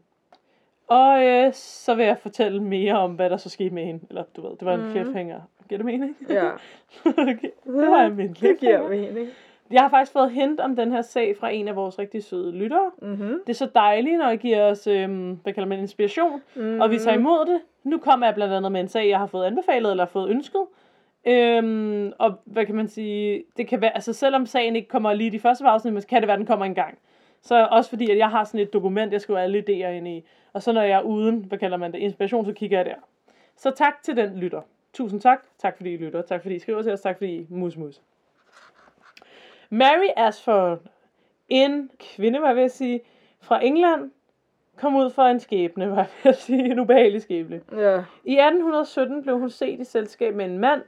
Og 0.87 1.23
øh, 1.25 1.53
så 1.53 1.95
vil 1.95 2.05
jeg 2.05 2.17
fortælle 2.17 2.63
mere 2.63 2.93
om, 2.99 3.11
hvad 3.13 3.29
der 3.29 3.37
så 3.37 3.49
skete 3.49 3.69
med 3.73 3.85
hende. 3.85 4.05
Eller 4.09 4.23
du 4.35 4.41
ved, 4.41 4.49
det 4.57 4.65
var 4.65 4.73
en 4.73 4.79
Mhm. 4.79 4.87
mm. 4.89 4.93
cliffhanger. 4.93 5.41
Giver 5.69 5.77
det 5.77 5.85
mening? 5.85 6.17
Ja, 6.29 6.49
okay. 7.05 7.49
Det 7.65 7.91
var 7.91 8.09
min 8.09 8.33
det 8.33 8.59
giver 8.59 8.89
mening. 8.89 9.27
Jeg 9.71 9.81
har 9.81 9.89
faktisk 9.89 10.11
fået 10.11 10.31
hint 10.31 10.59
om 10.59 10.75
den 10.75 10.91
her 10.91 11.01
sag 11.01 11.37
fra 11.39 11.49
en 11.49 11.67
af 11.67 11.75
vores 11.75 11.99
rigtig 11.99 12.23
søde 12.23 12.51
lyttere. 12.51 12.91
Mm-hmm. 13.01 13.39
Det 13.47 13.49
er 13.49 13.53
så 13.57 13.69
dejligt, 13.75 14.17
når 14.19 14.29
I 14.29 14.35
giver 14.35 14.63
os, 14.63 14.87
øhm, 14.87 15.39
hvad 15.43 15.53
kalder 15.53 15.67
man, 15.69 15.79
inspiration, 15.79 16.41
Mm-hmm. 16.55 16.81
og 16.81 16.91
vi 16.91 16.97
tager 16.99 17.17
imod 17.17 17.45
det. 17.45 17.61
Nu 17.83 17.97
kommer 17.97 18.25
jeg 18.27 18.35
blandt 18.35 18.53
andet 18.53 18.71
med 18.71 18.81
en 18.81 18.87
sag, 18.87 19.09
jeg 19.09 19.19
har 19.19 19.25
fået 19.25 19.45
anbefalet 19.45 19.91
eller 19.91 20.05
fået 20.05 20.29
ønsket. 20.29 20.61
Øhm, 21.29 22.13
og 22.17 22.33
hvad 22.45 22.65
kan 22.65 22.75
man 22.75 22.87
sige, 22.87 23.43
det 23.57 23.67
kan 23.67 23.81
være, 23.81 23.95
altså 23.95 24.13
selvom 24.13 24.45
sagen 24.45 24.75
ikke 24.75 24.87
kommer 24.87 25.13
lige 25.13 25.27
i 25.27 25.29
de 25.29 25.39
første 25.39 25.65
afsnit, 25.65 25.93
men 25.93 26.03
kan 26.09 26.21
det 26.21 26.27
være, 26.27 26.37
den 26.37 26.45
kommer 26.45 26.65
en 26.65 26.75
gang. 26.75 26.97
Så 27.41 27.67
også 27.71 27.89
fordi, 27.89 28.11
at 28.11 28.17
jeg 28.17 28.29
har 28.29 28.43
sådan 28.43 28.59
et 28.59 28.73
dokument, 28.73 29.13
jeg 29.13 29.21
skriver 29.21 29.39
alle 29.39 29.59
idéer 29.59 29.87
ind 29.87 30.07
i. 30.07 30.23
Og 30.53 30.63
så 30.63 30.71
når 30.71 30.81
jeg 30.81 30.97
er 30.97 31.01
uden, 31.01 31.37
hvad 31.37 31.57
kalder 31.57 31.77
man 31.77 31.91
det, 31.91 31.99
inspiration, 31.99 32.45
så 32.45 32.53
kigger 32.53 32.77
jeg 32.77 32.85
der. 32.85 32.95
Så 33.55 33.71
tak 33.71 34.03
til 34.03 34.15
den 34.15 34.37
lytter. 34.37 34.61
Tusind 34.93 35.21
tak. 35.21 35.43
Tak 35.57 35.77
fordi 35.77 35.93
I 35.93 35.97
lytter. 35.97 36.21
Tak 36.21 36.41
fordi 36.41 36.55
I 36.55 36.59
skriver 36.59 36.81
til 36.81 36.91
os. 36.91 37.01
Tak 37.01 37.17
fordi 37.17 37.35
I 37.35 37.47
mus 37.49 37.77
mus. 37.77 38.01
Mary 39.69 40.09
Ashford, 40.17 40.79
en 41.49 41.89
kvinde, 41.99 42.39
hvad 42.39 42.53
vil 42.53 42.61
jeg 42.61 42.71
sige, 42.71 43.01
fra 43.41 43.65
England, 43.65 44.11
kom 44.77 44.95
ud 44.95 45.09
for 45.09 45.23
en 45.23 45.39
skæbne, 45.39 45.85
hvad 45.93 45.95
vil 45.95 46.05
jeg 46.23 46.35
sige, 46.35 46.71
en 46.71 46.79
ubehagelig 46.79 47.21
skæbne. 47.21 47.61
Ja. 47.71 48.03
I 48.23 48.33
1817 48.33 49.23
blev 49.23 49.39
hun 49.39 49.49
set 49.49 49.79
i 49.79 49.83
selskab 49.83 50.35
med 50.35 50.45
en 50.45 50.57
mand 50.57 50.81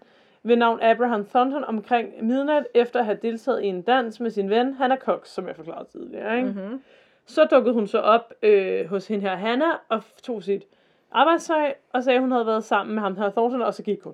ved 0.44 0.56
navn 0.56 0.80
Abraham 0.82 1.26
Thornton 1.26 1.64
omkring 1.64 2.26
midnat, 2.26 2.68
efter 2.74 3.00
at 3.00 3.06
have 3.06 3.18
deltaget 3.22 3.64
i 3.64 3.66
en 3.68 3.82
dans 3.82 4.20
med 4.20 4.32
sin 4.32 4.50
ven 4.50 4.74
Hannah 4.74 4.98
Cox, 4.98 5.28
som 5.28 5.48
jeg 5.48 5.56
forklarede 5.56 5.90
tidligere. 5.92 6.38
Ikke? 6.38 6.50
Mm-hmm. 6.50 6.82
Så 7.26 7.46
dukkede 7.46 7.74
hun 7.74 7.88
så 7.88 8.00
op 8.00 8.34
øh, 8.42 8.86
hos 8.90 9.08
hende 9.08 9.22
her 9.22 9.36
Hannah 9.36 9.74
og 9.90 10.04
tog 10.24 10.44
sit 10.44 10.64
arbejdstøj 11.12 11.74
og 11.94 12.04
sagde, 12.04 12.18
at 12.18 12.22
hun 12.22 12.32
havde 12.32 12.46
været 12.46 12.64
sammen 12.64 12.96
med 12.96 13.04
ham 13.04 13.18
her 13.18 13.30
Thornton, 13.30 13.62
og 13.62 13.74
så 13.74 13.84
gik 13.84 14.02
hun. 14.04 14.14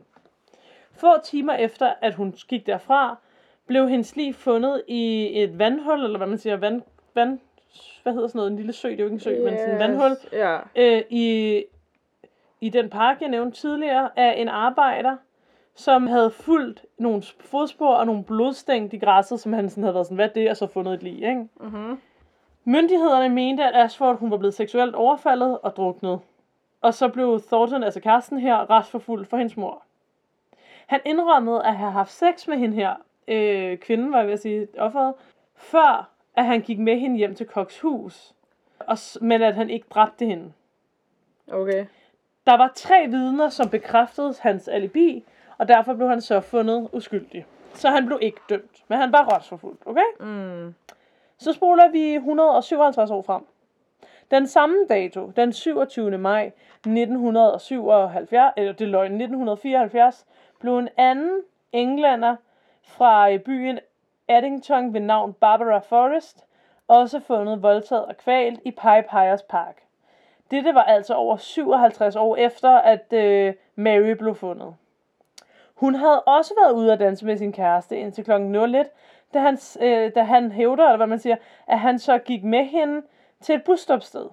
Få 0.94 1.08
timer 1.24 1.54
efter, 1.54 1.94
at 2.02 2.14
hun 2.14 2.36
gik 2.48 2.66
derfra, 2.66 3.18
blev 3.68 3.90
hendes 3.90 4.16
lig 4.16 4.36
fundet 4.36 4.84
i 4.88 5.32
et 5.44 5.60
vandhul, 5.60 6.04
eller 6.04 6.18
hvad 6.18 6.28
man 6.28 6.38
siger, 6.38 6.58
vand, 6.58 6.82
vand, 7.16 7.40
hvad 8.04 8.14
hedder 8.14 8.28
sådan 8.28 8.40
noget, 8.40 8.52
en 8.52 8.58
lille 8.58 8.74
sø, 8.74 8.90
det 8.90 9.00
er 9.00 9.04
jo 9.04 9.06
ikke 9.06 9.14
en 9.14 9.20
sø, 9.20 9.32
yes. 9.32 9.44
men 9.44 9.58
sådan 9.58 9.74
en 9.74 9.80
vandhul, 9.80 10.12
Ja. 10.32 10.60
øh, 10.76 11.04
i, 11.10 11.64
i 12.62 12.70
den 12.70 12.90
park, 12.90 13.22
jeg 13.22 13.30
nævnte 13.30 13.58
tidligere, 13.58 14.10
af 14.16 14.42
en 14.42 14.48
arbejder, 14.48 15.16
som 15.78 16.08
havde 16.08 16.32
fulgt 16.32 16.86
nogle 16.98 17.24
fodspor 17.40 17.94
og 17.96 18.06
nogle 18.06 18.24
blodstænk 18.24 18.94
i 18.94 18.98
græsset, 18.98 19.40
som 19.40 19.54
han 19.54 19.70
sådan 19.70 19.84
havde 19.84 19.94
været 19.94 20.06
sådan, 20.06 20.16
hvad 20.16 20.30
er 20.30 20.34
det, 20.34 20.50
og 20.50 20.58
så 20.58 20.68
fundet 20.68 20.94
et 20.94 21.04
lig, 21.04 21.14
ikke? 21.14 21.48
Mm-hmm. 21.60 22.02
Myndighederne 22.64 23.30
mente, 23.30 23.64
at 23.64 23.76
Ashford 23.76 24.20
hun 24.20 24.32
var 24.32 24.38
blevet 24.38 24.54
seksuelt 24.54 24.96
overfaldet 24.96 25.60
og 25.60 25.76
druknet. 25.76 26.20
Og 26.82 26.94
så 26.94 27.08
blev 27.08 27.42
Thornton, 27.48 27.84
altså 27.84 28.00
Karsten 28.00 28.40
her, 28.40 28.70
retsforfulgt 28.70 29.30
for 29.30 29.38
hendes 29.38 29.58
mor. 29.58 29.84
Han 30.88 31.00
indrømmede 31.06 31.64
at 31.66 31.76
have 31.76 31.92
haft 31.92 32.12
sex 32.12 32.48
med 32.48 32.58
hende 32.58 32.76
her, 32.76 32.96
øh, 33.28 33.78
kvinden 33.78 34.12
var 34.12 34.18
jeg 34.18 34.28
ved 34.28 34.34
at 34.34 34.40
sige, 34.40 34.68
offeret, 34.78 35.14
før 35.56 36.10
at 36.36 36.46
han 36.46 36.62
gik 36.62 36.80
med 36.80 37.00
hende 37.00 37.18
hjem 37.18 37.36
til 37.36 37.46
Cox 37.46 37.80
hus, 37.80 38.34
og, 38.80 38.98
men 39.22 39.42
at 39.42 39.56
han 39.56 39.70
ikke 39.70 39.86
dræbte 39.90 40.26
hende. 40.26 40.54
Okay. 41.52 41.86
Der 42.48 42.58
var 42.58 42.72
tre 42.76 43.08
vidner, 43.08 43.50
som 43.50 43.70
bekræftede 43.70 44.34
hans 44.40 44.68
alibi, 44.68 45.24
og 45.58 45.68
derfor 45.68 45.94
blev 45.94 46.10
han 46.10 46.22
så 46.22 46.40
fundet 46.40 46.90
uskyldig. 46.92 47.46
Så 47.74 47.90
han 47.90 48.06
blev 48.06 48.20
ikke 48.22 48.40
dømt, 48.50 48.84
men 48.88 49.00
han 49.00 49.12
var 49.12 49.36
retsforfulgt, 49.36 49.82
okay? 49.86 50.06
Mm. 50.20 50.76
Så 51.38 51.54
spoler 51.54 51.92
vi 51.92 52.16
157 52.16 53.12
år 53.12 53.22
frem. 53.22 53.46
Den 54.32 54.48
samme 54.48 54.86
dato, 54.90 55.32
den 55.36 55.54
27. 55.54 56.18
maj 56.18 56.46
1977, 56.46 58.54
eller 58.58 58.74
det 58.74 58.88
løgn, 58.88 59.12
1974, 59.12 60.26
blev 60.60 60.78
en 60.78 60.90
anden 60.98 61.42
englænder 61.72 62.36
fra 62.84 63.32
øh, 63.32 63.40
byen 63.40 63.80
Addington 64.28 64.94
ved 64.94 65.02
navn 65.02 65.34
Barbara 65.34 65.80
Forrest 65.80 66.48
også 66.88 67.20
fundet 67.20 67.64
voldtaget 67.64 68.06
og 68.06 68.18
kvalt 68.18 68.60
i 68.66 68.72
Pipe 68.72 69.08
Hires 69.12 69.44
Park. 69.44 69.78
Dette 70.52 70.76
var 70.76 70.84
altså 70.84 71.14
over 71.14 71.38
57 71.38 72.16
år 72.16 72.36
efter, 72.36 72.70
at 72.70 73.14
øh, 73.14 73.54
Mary 73.76 74.12
blev 74.12 74.36
fundet. 74.36 74.76
Hun 75.78 75.96
havde 75.96 76.22
også 76.22 76.54
været 76.64 76.74
ude 76.74 76.94
at 76.94 77.00
danse 77.00 77.26
med 77.26 77.38
sin 77.38 77.52
kæreste 77.52 77.98
indtil 77.98 78.24
kl. 78.24 78.32
01, 78.32 78.88
da 79.34 79.40
han, 79.40 79.58
øh, 79.82 80.12
da 80.16 80.24
han 80.24 80.52
hævder, 80.52 80.84
eller 80.84 80.98
hvad 80.98 81.08
man 81.08 81.20
siger, 81.20 81.36
at 81.68 81.80
han 81.80 82.00
så 82.00 82.18
gik 82.18 82.44
med 82.44 82.66
hende 82.66 83.02
til 83.42 83.56
et 83.56 83.64
busstopsted. 83.64 84.26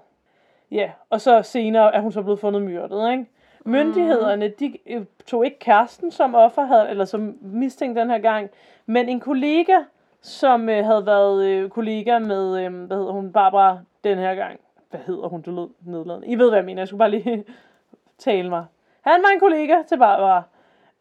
Ja, 0.70 0.90
og 1.10 1.20
så 1.20 1.42
senere 1.42 1.94
er 1.94 2.00
hun 2.00 2.12
så 2.12 2.22
blevet 2.22 2.40
fundet 2.40 2.62
myrdet, 2.62 3.12
ikke? 3.12 3.26
Myndighederne, 3.64 4.48
de 4.48 4.78
øh, 4.86 5.04
tog 5.26 5.44
ikke 5.44 5.58
kæresten 5.58 6.10
som 6.10 6.34
offer, 6.34 6.64
havde, 6.64 6.90
eller 6.90 7.04
som 7.04 7.36
mistænkt 7.40 7.98
den 7.98 8.10
her 8.10 8.18
gang, 8.18 8.50
men 8.86 9.08
en 9.08 9.20
kollega, 9.20 9.78
som 10.20 10.68
øh, 10.68 10.84
havde 10.84 11.06
været 11.06 11.44
øh, 11.44 11.70
kollega 11.70 12.18
med, 12.18 12.64
øh, 12.64 12.84
hvad 12.86 12.96
hedder 12.96 13.12
hun, 13.12 13.32
Barbara 13.32 13.78
den 14.04 14.18
her 14.18 14.34
gang. 14.34 14.60
hvad 14.90 15.00
hedder 15.06 15.28
hun, 15.28 15.42
du 15.42 15.50
lød 15.50 15.68
nedladende. 15.86 16.26
I 16.26 16.38
ved, 16.38 16.48
hvad 16.48 16.58
jeg 16.58 16.64
mener. 16.64 16.80
Jeg 16.80 16.88
skulle 16.88 16.98
bare 16.98 17.10
lige 17.10 17.44
tale 18.18 18.50
mig. 18.50 18.64
Han 19.00 19.22
var 19.22 19.28
en 19.28 19.40
kollega 19.40 19.74
til 19.88 19.98
Barbara, 19.98 20.42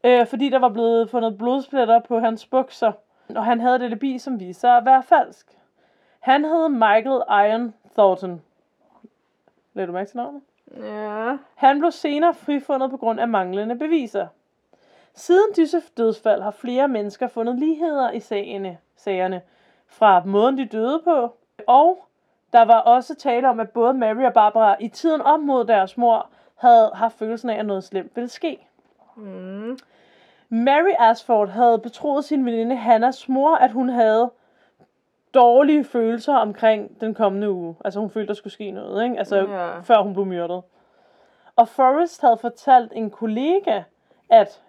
øh, 0.04 0.28
fordi 0.28 0.50
der 0.50 0.60
var 0.60 0.70
blevet 0.70 1.10
fundet 1.10 1.38
blodsplætter 1.38 2.00
på 2.00 2.20
hans 2.20 2.46
bukser, 2.46 2.92
og 3.36 3.46
han 3.46 3.62
havde 3.62 3.76
et 3.76 3.82
alibi, 3.82 4.18
som 4.18 4.40
viste 4.40 4.62
sig 4.62 4.78
at 4.78 4.86
være 4.86 5.04
falsk. 5.04 5.58
Han 6.20 6.46
hed 6.46 6.70
Michael 6.70 7.22
Iron 7.30 7.74
Thornton. 7.98 8.42
Lad 9.74 9.88
du 9.88 9.94
mærke 9.94 10.10
til 10.10 10.18
navnet? 10.18 10.42
Ja. 10.78 11.38
Han 11.56 11.80
blev 11.80 11.92
senere 11.92 12.34
frifundet 12.34 12.90
på 12.90 12.98
grund 12.98 13.20
af 13.20 13.28
manglende 13.28 13.76
beviser. 13.76 14.28
Siden 15.16 15.54
disse 15.56 15.82
dødsfald 15.98 16.42
har 16.42 16.52
flere 16.52 16.88
mennesker 16.88 17.28
fundet 17.28 17.60
ligheder 17.60 18.12
i 18.12 18.20
sagerne, 18.20 18.78
sagerne 18.96 19.42
fra 19.88 20.24
måden, 20.26 20.58
de 20.58 20.66
døde 20.66 21.02
på, 21.04 21.36
og 21.68 22.06
der 22.54 22.66
var 22.66 22.80
også 22.80 23.16
tale 23.16 23.50
om, 23.50 23.60
at 23.60 23.70
både 23.70 23.94
Mary 23.94 24.26
og 24.26 24.34
Barbara 24.34 24.76
i 24.80 24.88
tiden 24.88 25.22
op 25.22 25.40
mod 25.40 25.66
deres 25.66 25.98
mor 25.98 26.30
havde 26.56 26.92
haft 26.94 27.18
følelsen 27.18 27.50
af, 27.50 27.60
at 27.60 27.66
noget 27.66 27.84
slemt 27.84 28.16
ville 28.16 28.30
ske. 28.30 28.68
Mm. 29.16 29.78
Mary 30.54 30.94
Asford 31.00 31.50
havde 31.50 31.80
betroet 31.80 32.26
sin 32.26 32.46
veninde 32.46 32.76
Hannas 32.76 33.30
mor, 33.30 33.56
at 33.56 33.72
hun 33.72 33.90
havde 33.90 34.32
dårlige 35.34 35.84
følelser 35.84 36.36
omkring 36.36 37.02
den 37.02 37.14
kommende 37.14 37.52
uge. 37.52 37.76
Altså 37.86 38.00
hun 38.00 38.10
følte, 38.10 38.28
der 38.28 38.34
skulle 38.34 38.54
ske 38.54 38.72
noget, 38.72 39.04
ikke? 39.04 39.20
Altså 39.20 39.36
Ja. 39.38 39.80
før 39.80 40.02
hun 40.02 40.14
blev 40.14 40.26
myrdet. 40.26 40.62
Og 41.56 41.68
Forrest 41.68 42.22
havde 42.22 42.38
fortalt 42.38 42.92
en 42.96 43.10
kollega, 43.10 43.82
at, 44.30 44.62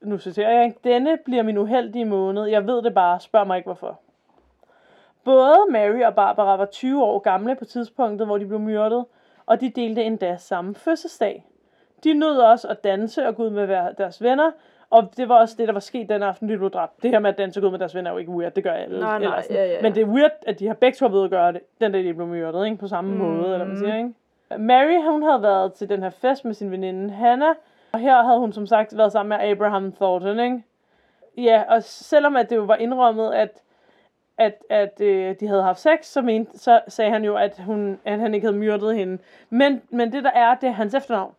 nu 0.00 0.18
citerer 0.18 0.50
jeg, 0.50 0.74
denne 0.84 1.18
bliver 1.24 1.42
min 1.42 1.58
uheldige 1.58 2.04
måned. 2.04 2.44
Jeg 2.44 2.66
ved 2.66 2.82
det 2.82 2.94
bare, 2.94 3.20
spørg 3.20 3.46
mig 3.46 3.56
ikke 3.56 3.66
hvorfor. 3.66 3.98
Både 5.24 5.56
Mary 5.70 6.02
og 6.02 6.14
Barbara 6.14 6.56
var 6.56 6.64
20 6.66 7.04
år 7.04 7.18
gamle 7.18 7.54
på 7.54 7.64
tidspunktet, 7.64 8.26
hvor 8.26 8.38
de 8.38 8.46
blev 8.46 8.60
myrdet, 8.60 9.04
og 9.46 9.60
de 9.60 9.70
delte 9.70 10.04
endda 10.04 10.36
samme 10.36 10.74
fødselsdag. 10.74 11.44
De 12.04 12.14
nød 12.14 12.38
også 12.38 12.68
at 12.68 12.84
danse 12.84 13.26
og 13.26 13.36
gå 13.36 13.42
ud 13.42 13.50
med 13.50 13.94
deres 13.98 14.22
venner, 14.22 14.50
og 14.90 15.12
det 15.16 15.28
var 15.28 15.34
også 15.34 15.54
det, 15.58 15.68
der 15.68 15.72
var 15.72 15.80
sket 15.80 16.08
den 16.08 16.22
aften, 16.22 16.48
de 16.48 16.56
blev 16.56 16.70
dræbt. 16.70 17.02
Det 17.02 17.10
her 17.10 17.18
med 17.18 17.30
at 17.30 17.38
danse 17.38 17.64
ud 17.64 17.70
med 17.70 17.78
deres 17.78 17.94
venner 17.94 18.10
er 18.10 18.14
jo 18.14 18.18
ikke 18.18 18.32
weird, 18.32 18.52
det 18.52 18.64
gør 18.64 18.72
alle. 18.72 19.00
Nej, 19.00 19.18
nej, 19.18 19.46
ja, 19.50 19.54
ja, 19.54 19.72
ja. 19.72 19.82
Men 19.82 19.94
det 19.94 20.00
er 20.00 20.06
weird, 20.06 20.32
at 20.46 20.58
de 20.58 20.66
har 20.66 20.74
begge 20.74 20.96
to 20.96 21.06
ved 21.06 21.24
at 21.24 21.30
gøre 21.30 21.52
det, 21.52 21.60
den 21.80 21.92
dag 21.92 22.04
de 22.04 22.14
blev 22.14 22.26
myrdet, 22.26 22.66
ikke? 22.66 22.76
på 22.76 22.88
samme 22.88 23.10
mm. 23.10 23.18
måde, 23.18 23.52
eller 23.52 23.66
man 23.66 23.78
siger, 23.78 23.96
ikke? 23.96 24.12
Mary, 24.58 25.10
hun 25.10 25.22
havde 25.22 25.42
været 25.42 25.72
til 25.72 25.88
den 25.88 26.02
her 26.02 26.10
fest 26.10 26.44
med 26.44 26.54
sin 26.54 26.70
veninde 26.70 27.10
Hannah, 27.14 27.54
og 27.92 27.98
her 27.98 28.22
havde 28.22 28.38
hun 28.38 28.52
som 28.52 28.66
sagt 28.66 28.96
været 28.96 29.12
sammen 29.12 29.38
med 29.38 29.48
Abraham 29.48 29.92
Thornton, 29.92 30.40
ikke? 30.40 30.62
Ja, 31.36 31.62
og 31.68 31.82
selvom 31.82 32.36
at 32.36 32.50
det 32.50 32.56
jo 32.56 32.62
var 32.62 32.76
indrømmet, 32.76 33.32
at 33.32 33.62
at, 34.38 34.54
at 34.70 35.00
øh, 35.00 35.36
de 35.40 35.46
havde 35.48 35.62
haft 35.62 35.80
sex, 35.80 36.06
så, 36.06 36.22
mente, 36.22 36.58
så 36.58 36.80
sagde 36.88 37.10
han 37.10 37.24
jo, 37.24 37.36
at, 37.36 37.58
hun, 37.58 38.00
at 38.04 38.18
han 38.18 38.34
ikke 38.34 38.46
havde 38.46 38.58
myrdet 38.58 38.96
hende. 38.96 39.18
Men, 39.50 39.82
men 39.90 40.12
det 40.12 40.24
der 40.24 40.30
er, 40.30 40.54
det 40.54 40.66
er 40.68 40.72
hans 40.72 40.94
efternavn. 40.94 41.34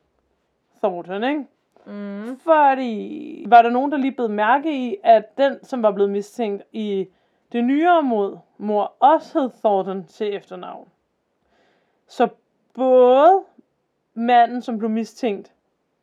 Thornton, 0.84 1.24
ikke? 1.24 1.46
Mm. 1.90 2.40
Fordi 2.40 3.46
var 3.48 3.62
der 3.62 3.70
nogen, 3.70 3.92
der 3.92 3.98
lige 3.98 4.12
blev 4.12 4.30
mærke 4.30 4.90
i, 4.90 4.98
at 5.04 5.38
den, 5.38 5.64
som 5.64 5.84
var 5.84 5.92
blevet 5.92 6.12
mistænkt 6.12 6.64
i 6.72 7.08
det 7.52 7.64
nyere 7.64 8.04
mod 8.04 8.38
mor, 8.58 8.94
også 9.00 9.40
hed 9.40 9.50
Thornton 9.50 10.06
til 10.06 10.36
efternavn. 10.36 10.88
Så 12.08 12.28
både 12.74 13.42
manden, 14.14 14.62
som 14.62 14.78
blev 14.78 14.90
mistænkt, 14.90 15.52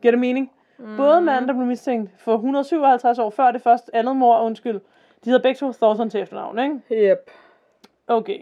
giver 0.03 0.13
det 0.13 0.21
mening? 0.21 0.53
Mm. 0.79 0.97
Både 0.97 1.21
manden, 1.21 1.49
der 1.49 1.55
blev 1.55 1.67
mistænkt 1.67 2.11
for 2.21 2.35
157 2.35 3.19
år 3.19 3.31
før 3.31 3.51
det 3.51 3.63
første 3.63 3.97
andet 3.97 4.17
mor, 4.17 4.39
undskyld, 4.39 4.81
de 5.25 5.31
hedder 5.31 5.43
begge 5.43 5.59
to 5.59 5.73
Thornton 5.73 6.11
til 6.11 6.21
efternavn, 6.21 6.59
ikke? 6.59 7.13
Yep. 7.13 7.31
Okay. 8.07 8.41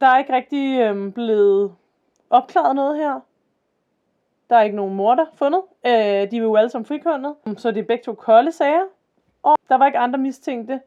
Der 0.00 0.06
er 0.06 0.18
ikke 0.18 0.32
rigtig 0.32 0.80
øhm, 0.80 1.12
blevet 1.12 1.74
opklaret 2.30 2.76
noget 2.76 2.96
her. 2.96 3.20
Der 4.50 4.56
er 4.56 4.62
ikke 4.62 4.76
nogen 4.76 4.94
morder 4.94 5.26
fundet. 5.34 5.62
Øh, 5.86 5.92
de 6.30 6.36
er 6.36 6.40
jo 6.40 6.56
alle 6.56 6.70
sammen 6.70 6.86
frikundet. 6.86 7.34
Så 7.56 7.70
det 7.70 7.80
er 7.80 7.86
begge 7.86 8.04
to 8.04 8.14
kolde 8.14 8.52
sager. 8.52 8.84
Og 9.42 9.56
der 9.68 9.78
var 9.78 9.86
ikke 9.86 9.98
andre 9.98 10.18
mistænkte, 10.18 10.80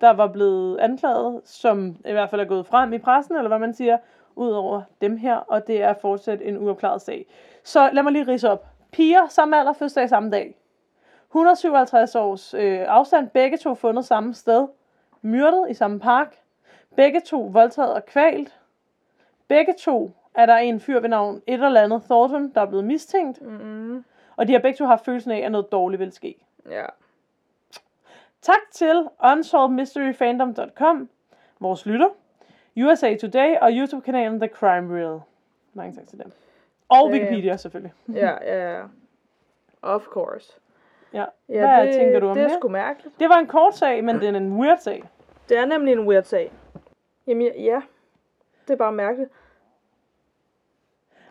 der 0.00 0.10
var 0.10 0.26
blevet 0.26 0.78
anklaget, 0.78 1.40
som 1.44 1.96
i 2.06 2.12
hvert 2.12 2.30
fald 2.30 2.40
er 2.40 2.44
gået 2.44 2.66
frem 2.66 2.92
i 2.92 2.98
pressen, 2.98 3.36
eller 3.36 3.48
hvad 3.48 3.58
man 3.58 3.74
siger, 3.74 3.98
ud 4.36 4.50
over 4.50 4.82
dem 5.00 5.16
her. 5.16 5.36
Og 5.36 5.66
det 5.66 5.82
er 5.82 5.94
fortsat 5.94 6.42
en 6.42 6.58
uopklaret 6.58 7.02
sag. 7.02 7.26
Så 7.64 7.90
lad 7.92 8.02
mig 8.02 8.12
lige 8.12 8.26
rise 8.26 8.50
op. 8.50 8.66
Piger 8.92 9.28
samme 9.28 9.58
alder, 9.58 9.72
fødselsdag 9.72 10.08
samme 10.08 10.30
dag. 10.30 10.56
157 11.28 12.14
års 12.14 12.54
øh, 12.54 12.80
afstand, 12.88 13.28
begge 13.28 13.56
to 13.56 13.74
fundet 13.74 14.04
samme 14.04 14.34
sted. 14.34 14.68
Myrdet 15.22 15.70
i 15.70 15.74
samme 15.74 16.00
park. 16.00 16.36
Begge 16.96 17.20
to 17.20 17.40
voldtaget 17.40 17.94
og 17.94 18.06
kvalt. 18.06 18.60
Begge 19.48 19.74
to 19.78 20.10
er 20.36 20.46
der 20.46 20.56
en 20.56 20.80
fyr 20.80 21.00
ved 21.00 21.08
navn 21.08 21.42
et 21.46 21.64
eller 21.64 21.80
andet 21.80 22.02
Thornton, 22.02 22.52
der 22.54 22.60
er 22.60 22.66
blevet 22.66 22.84
mistænkt. 22.84 23.42
Mm. 23.42 24.04
Og 24.36 24.48
de 24.48 24.52
har 24.52 24.60
begge 24.60 24.76
to 24.76 24.84
haft 24.84 25.04
følelsen 25.04 25.30
af, 25.30 25.38
at 25.38 25.52
noget 25.52 25.72
dårligt 25.72 26.00
vil 26.00 26.12
ske. 26.12 26.34
Ja. 26.70 26.84
Tak 28.42 28.58
til 28.72 29.08
unsolvedmysteryfandom.com, 29.24 31.08
vores 31.60 31.86
lytter, 31.86 32.08
USA 32.76 33.16
Today 33.16 33.56
og 33.62 33.70
YouTube-kanalen 33.72 34.40
The 34.40 34.48
Crime 34.48 34.96
Reel. 34.98 35.20
Mange 35.74 35.94
tak 35.96 36.06
til 36.08 36.18
dem. 36.18 36.32
Og. 36.88 37.10
Wikipedia 37.10 37.56
selvfølgelig. 37.56 37.92
Ja, 38.14 38.30
ja, 38.42 38.76
ja. 38.76 38.82
Of 39.82 40.04
course. 40.06 40.52
Ja. 41.12 41.24
Ja, 41.48 41.60
Hvad 41.76 41.86
det, 41.86 41.94
tænker 41.94 42.20
du 42.20 42.28
om 42.28 42.34
det? 42.36 42.44
det? 42.44 42.52
er 42.52 42.58
sgu 42.58 42.68
mærkeligt. 42.68 43.20
Det 43.20 43.28
var 43.28 43.36
en 43.38 43.46
kort 43.46 43.76
sag, 43.76 44.04
men 44.04 44.16
det 44.16 44.28
er 44.28 44.32
en 44.32 44.52
weird 44.52 44.78
sag. 44.78 45.04
Det 45.48 45.58
er 45.58 45.64
nemlig 45.64 45.92
en 45.92 46.08
weird 46.08 46.24
sag. 46.24 46.52
Jamen, 47.26 47.46
ja- 47.46 47.62
ja. 47.62 47.82
Det 48.66 48.72
er 48.72 48.76
bare 48.76 48.92
mærkeligt. 48.92 49.30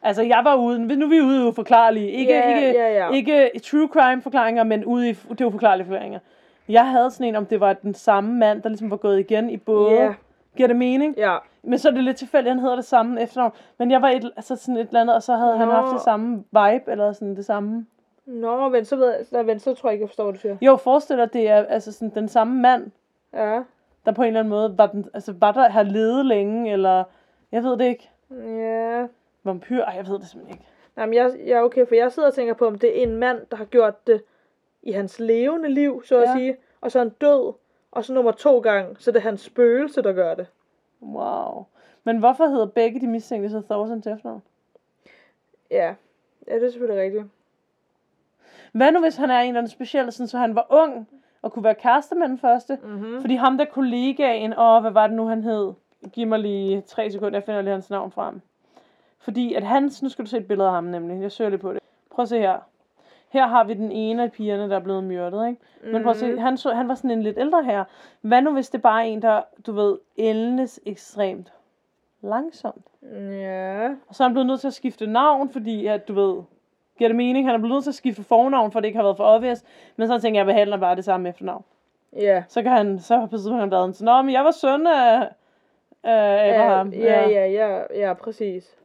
Altså, 0.06 0.24
jeg 0.24 0.42
var 0.44 0.56
ude, 0.56 0.80
nu 0.98 1.06
er 1.06 1.10
vi 1.10 1.22
ude 1.22 1.44
i 1.44 1.48
uforklarlige, 1.48 2.10
ikke, 2.12 2.34
Ja, 2.34 2.56
ikke, 2.56 2.80
ja, 2.80 2.94
ja. 2.94 3.12
ikke 3.12 3.52
true 3.64 3.88
crime 3.88 4.22
forklaringer, 4.22 4.64
men 4.64 4.86
ude 4.86 5.10
i 5.10 5.14
det 5.14 5.42
uforklarlige 5.42 5.86
forklaringer. 5.86 6.20
Jeg 6.70 6.88
havde 6.90 7.12
sådan 7.12 7.28
en, 7.28 7.36
om 7.36 7.46
det 7.46 7.60
var 7.60 7.74
den 7.74 7.94
samme 7.94 8.34
mand, 8.36 8.62
der 8.62 8.70
ligesom 8.70 8.92
var 8.92 8.98
gået 8.98 9.20
igen 9.20 9.50
i 9.50 9.58
både. 9.58 9.94
Ja. 9.94 10.14
Giver 10.56 10.68
det 10.68 10.76
mening? 10.78 11.16
Ja. 11.18 11.38
Men 11.64 11.80
så 11.80 11.88
er 11.90 11.92
det 11.94 12.04
lidt 12.04 12.18
tilfældigt, 12.18 12.48
at 12.52 12.56
han 12.56 12.62
hedder 12.62 12.76
det 12.76 12.86
samme 12.86 13.22
efternavn. 13.22 13.52
Men 13.80 13.92
jeg 13.92 14.02
var 14.02 14.10
et, 14.10 14.32
altså 14.36 14.56
sådan 14.56 14.78
et 14.78 14.88
eller 14.88 15.02
andet, 15.02 15.16
og 15.16 15.24
så 15.24 15.36
havde 15.36 15.58
han 15.58 15.68
Nå. 15.68 15.74
haft 15.74 15.94
det 15.94 16.02
samme 16.02 16.36
vibe, 16.38 16.92
eller 16.92 17.14
sådan 17.14 17.36
det 17.36 17.46
samme. 17.46 17.86
Nå, 18.26 18.70
men 18.70 18.86
så, 18.86 18.96
ved 18.96 19.08
jeg, 19.08 19.26
så, 19.30 19.44
vent, 19.44 19.62
så 19.62 19.74
tror 19.74 19.90
jeg 19.90 19.94
ikke, 19.94 20.04
jeg 20.04 20.10
forstår, 20.10 20.24
hvad 20.24 20.34
du 20.34 20.40
siger. 20.40 20.58
Jo, 20.62 20.76
forestil 20.76 21.16
dig, 21.16 21.24
at 21.24 21.34
det 21.34 21.50
er 21.50 21.66
altså 21.66 21.92
sådan 21.92 22.12
den 22.16 22.28
samme 22.28 22.62
mand, 22.62 22.92
Ja. 23.34 23.60
der 24.06 24.12
på 24.12 24.22
en 24.22 24.28
eller 24.28 24.40
anden 24.40 24.50
måde 24.50 24.78
var, 24.78 24.88
den, 24.88 25.06
altså, 25.14 25.34
var 25.40 25.52
der 25.52 25.70
har 25.70 25.84
levet 25.84 26.26
længe, 26.26 26.72
eller 26.72 27.04
jeg 27.52 27.64
ved 27.64 27.78
det 27.78 27.86
ikke. 27.86 28.10
Ja. 28.32 29.06
Vampyr, 29.46 29.82
ej, 29.84 29.94
jeg 29.96 30.08
ved 30.08 30.20
det 30.20 30.28
simpelthen 30.28 30.58
ikke. 30.58 30.68
Jamen, 30.98 31.14
jeg, 31.14 31.32
jeg 31.46 31.58
er 31.58 31.62
okay, 31.62 31.88
for 31.88 31.96
jeg 31.96 32.12
sidder 32.12 32.30
og 32.30 32.36
tænker 32.36 32.54
på, 32.54 32.68
om 32.68 32.78
det 32.80 33.00
er 33.00 33.04
en 33.04 33.16
mand, 33.16 33.42
der 33.52 33.58
har 33.58 33.66
gjort 33.66 34.08
det 34.08 34.24
i 34.84 34.92
hans 34.92 35.20
levende 35.20 35.70
liv, 35.70 36.04
så 36.06 36.18
at 36.18 36.22
Ja. 36.30 36.34
sige, 36.36 36.58
og 36.82 36.92
så 36.92 37.00
er 37.00 37.04
han 37.04 37.14
død, 37.22 37.54
og 37.92 38.06
så 38.06 38.14
nummer 38.14 38.32
to 38.32 38.60
gang, 38.60 39.02
så 39.02 39.12
det 39.12 39.18
er 39.18 39.22
hans 39.24 39.42
spøgelse, 39.42 40.02
der 40.02 40.14
gør 40.14 40.34
det. 40.36 40.48
Wow. 41.02 41.66
Men 42.04 42.18
hvorfor 42.18 42.48
hedder 42.48 42.66
begge 42.66 43.00
de 43.00 43.08
mistænkte 43.08 43.50
så 43.50 43.62
Thorson 43.62 44.02
til 44.02 44.12
efternavn? 44.12 44.42
Ja, 45.72 45.96
ja 46.48 46.56
det 46.56 46.64
er 46.64 46.70
selvfølgelig 46.72 47.04
rigtigt. 47.04 47.26
Hvad 48.72 48.92
nu, 48.92 49.00
hvis 49.00 49.16
han 49.16 49.30
er 49.32 49.40
en 49.40 49.48
eller 49.48 49.60
anden 49.60 49.72
speciel, 49.72 50.12
sådan, 50.12 50.28
så 50.28 50.38
han 50.38 50.56
var 50.56 50.68
ung, 50.70 51.08
og 51.42 51.52
kunne 51.52 51.64
være 51.64 51.76
kæreste 51.76 52.16
med 52.16 52.28
den 52.28 52.38
første? 52.38 52.80
Mm-hmm. 52.84 53.22
Fordi 53.22 53.36
ham 53.36 53.58
der 53.58 53.66
kollegaen, 53.66 54.54
åh, 54.58 54.82
hvad 54.82 54.92
var 54.92 55.08
det 55.08 55.16
nu, 55.16 55.28
han 55.28 55.44
hed? 55.44 55.74
Giv 56.14 56.28
mig 56.28 56.40
lige 56.40 56.82
tre 56.82 57.12
sekunder, 57.12 57.40
jeg 57.40 57.44
finder 57.44 57.62
lige 57.62 57.72
hans 57.74 57.90
navn 57.90 58.12
frem. 58.12 58.42
Fordi 59.26 59.54
at 59.54 59.64
hans, 59.64 60.04
nu 60.04 60.10
skal 60.10 60.26
du 60.26 60.30
se 60.30 60.38
et 60.38 60.48
billede 60.48 60.68
af 60.68 60.74
ham 60.74 60.84
nemlig, 60.84 61.22
jeg 61.22 61.32
søger 61.32 61.50
lige 61.50 61.60
på 61.60 61.74
det. 61.74 61.82
Prøv 62.12 62.24
at 62.24 62.30
se 62.30 62.40
her. 62.40 62.60
Her 63.30 63.48
har 63.48 63.64
vi 63.64 63.74
den 63.74 63.92
ene 63.92 64.24
af 64.24 64.32
pigerne, 64.32 64.70
der 64.70 64.76
er 64.76 64.80
blevet 64.80 65.04
myrdet, 65.04 65.48
ikke? 65.48 65.62
Men 65.92 66.04
prøv 66.04 66.12
at 66.12 66.18
se, 66.18 66.40
han, 66.40 66.58
så, 66.58 66.74
han 66.74 66.88
var 66.88 66.96
sådan 66.96 67.12
en 67.12 67.24
lidt 67.24 67.38
ældre 67.38 67.64
her. 67.64 67.84
Hvad 68.22 68.42
nu, 68.42 68.54
hvis 68.54 68.70
det 68.70 68.82
bare 68.82 69.02
er 69.02 69.06
en, 69.08 69.22
der, 69.22 69.42
du 69.66 69.72
ved, 69.72 69.98
ældes 70.18 70.80
ekstremt 70.86 71.52
langsomt? 72.22 72.86
Ja. 73.32 73.90
Og 74.08 74.16
så 74.16 74.24
er 74.24 74.28
han 74.28 74.34
blevet 74.34 74.48
nødt 74.48 74.60
til 74.60 74.68
at 74.68 74.74
skifte 74.74 75.08
navn, 75.08 75.50
fordi 75.50 75.88
at, 75.88 76.08
du 76.08 76.14
ved, 76.14 76.44
giver 76.98 77.08
det 77.08 77.16
mening? 77.16 77.48
Han 77.48 77.56
er 77.56 77.60
blevet 77.60 77.74
nødt 77.74 77.84
til 77.84 77.92
at 77.92 77.96
skifte 77.96 78.24
fornavn, 78.24 78.72
for 78.72 78.80
det 78.80 78.88
ikke 78.88 78.98
har 78.98 79.04
været 79.04 79.18
for 79.18 79.36
obvious. 79.36 79.64
Men 79.96 80.08
så 80.08 80.20
tænker 80.20 80.40
jeg, 80.40 80.44
at 80.44 80.48
jeg 80.48 80.54
behandler 80.56 80.78
bare 80.78 80.96
det 80.96 81.06
samme 81.06 81.30
efternavn. 81.30 81.64
Ja. 82.16 82.44
Så 82.48 82.62
kan 82.62 82.72
han, 82.72 83.00
så 83.00 83.18
har 83.18 83.26
på 83.26 83.38
han 83.52 83.72
været 83.72 83.96
sådan, 83.96 84.06
Nå, 84.06 84.22
men 84.22 84.34
jeg 84.34 84.44
var 84.44 84.52
søn 84.52 84.88
af, 84.88 85.30
af 86.04 86.54
Abraham. 86.54 86.90
Ja, 86.90 87.30
ja, 87.30 87.48
ja, 87.48 87.48
ja, 87.48 87.84
ja, 87.96 88.14
præcis. 88.14 88.78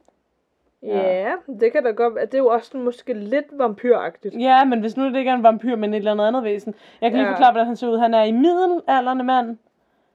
Ja, 0.83 1.21
ja, 1.21 1.31
det 1.59 1.71
kan 1.71 1.83
da 1.83 1.89
godt 1.91 2.15
være. 2.15 2.25
Det 2.25 2.33
er 2.33 2.37
jo 2.37 2.47
også 2.47 2.67
sådan 2.67 2.81
måske 2.81 3.13
lidt 3.13 3.45
vampyragtigt. 3.51 4.35
Ja, 4.39 4.65
men 4.65 4.79
hvis 4.79 4.97
nu 4.97 5.05
det 5.05 5.15
ikke 5.15 5.31
er 5.31 5.35
en 5.35 5.43
vampyr, 5.43 5.75
men 5.75 5.93
et 5.93 5.97
eller 5.97 6.11
andet 6.11 6.25
andet 6.25 6.43
væsen. 6.43 6.75
Jeg 7.01 7.11
kan 7.11 7.17
lige 7.19 7.27
Ja. 7.27 7.33
forklare, 7.33 7.51
hvordan 7.51 7.67
han 7.67 7.75
ser 7.75 7.87
ud. 7.89 7.97
Han 7.97 8.13
er 8.13 8.23
i 8.23 8.31
middelalderne 8.31 9.23
mand. 9.23 9.57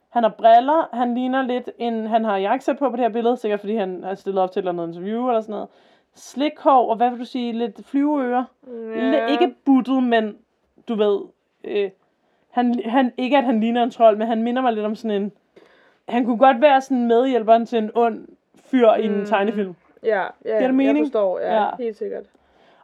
Han 0.09 0.23
har 0.23 0.31
briller. 0.39 0.89
Han 0.93 1.15
ligner 1.15 1.43
lidt 1.43 1.71
en... 1.79 2.07
Han 2.07 2.25
har 2.25 2.37
jakkesæt 2.37 2.79
på 2.79 2.91
på 2.91 2.97
det 2.97 3.05
her 3.05 3.09
billede, 3.13 3.37
sikkert 3.37 3.61
fordi 3.61 3.77
han 3.77 4.03
har 4.05 4.15
stillet 4.15 4.43
op 4.43 4.53
til 4.53 4.61
et 4.61 4.63
eller 4.69 4.83
andet 4.83 4.97
interview 4.97 5.29
eller 5.29 5.41
sådan 5.41 5.53
noget. 5.53 5.69
Slikhår, 6.15 6.91
og 6.91 6.97
hvad 6.97 7.11
vil 7.11 7.19
du 7.21 7.25
sige, 7.25 7.53
lidt 7.53 7.87
flyveører. 7.87 8.45
Ja. 8.97 9.27
Ikke 9.27 9.55
buttet, 9.65 10.03
men 10.03 10.37
du 10.89 10.95
ved... 10.95 11.21
Øh, 11.65 11.91
han, 12.51 12.81
han, 12.85 13.13
ikke 13.17 13.37
at 13.39 13.45
han 13.45 13.61
ligner 13.61 13.83
en 13.83 13.91
trold, 13.91 14.17
men 14.17 14.27
han 14.27 14.43
minder 14.43 14.63
mig 14.63 14.73
lidt 14.73 14.87
om 14.87 14.95
sådan 14.95 15.23
en... 15.23 15.33
Han 16.09 16.25
kunne 16.25 16.39
godt 16.39 16.61
være 16.61 16.81
sådan 16.81 17.07
medhjælperen 17.07 17.67
til 17.67 17.79
en 17.79 17.91
ond 17.95 18.29
fyr 18.71 18.91
i 18.95 19.07
en 19.07 19.19
Mm. 19.19 19.25
tegnefilm. 19.25 19.75
Ja, 20.03 20.27
ja, 20.45 20.67
det 20.67 20.75
mening? 20.75 20.99
jeg 20.99 21.05
forstår. 21.05 21.39
Ja, 21.41 21.63
Ja. 21.63 21.71
helt 21.79 21.97
sikkert. 21.97 22.25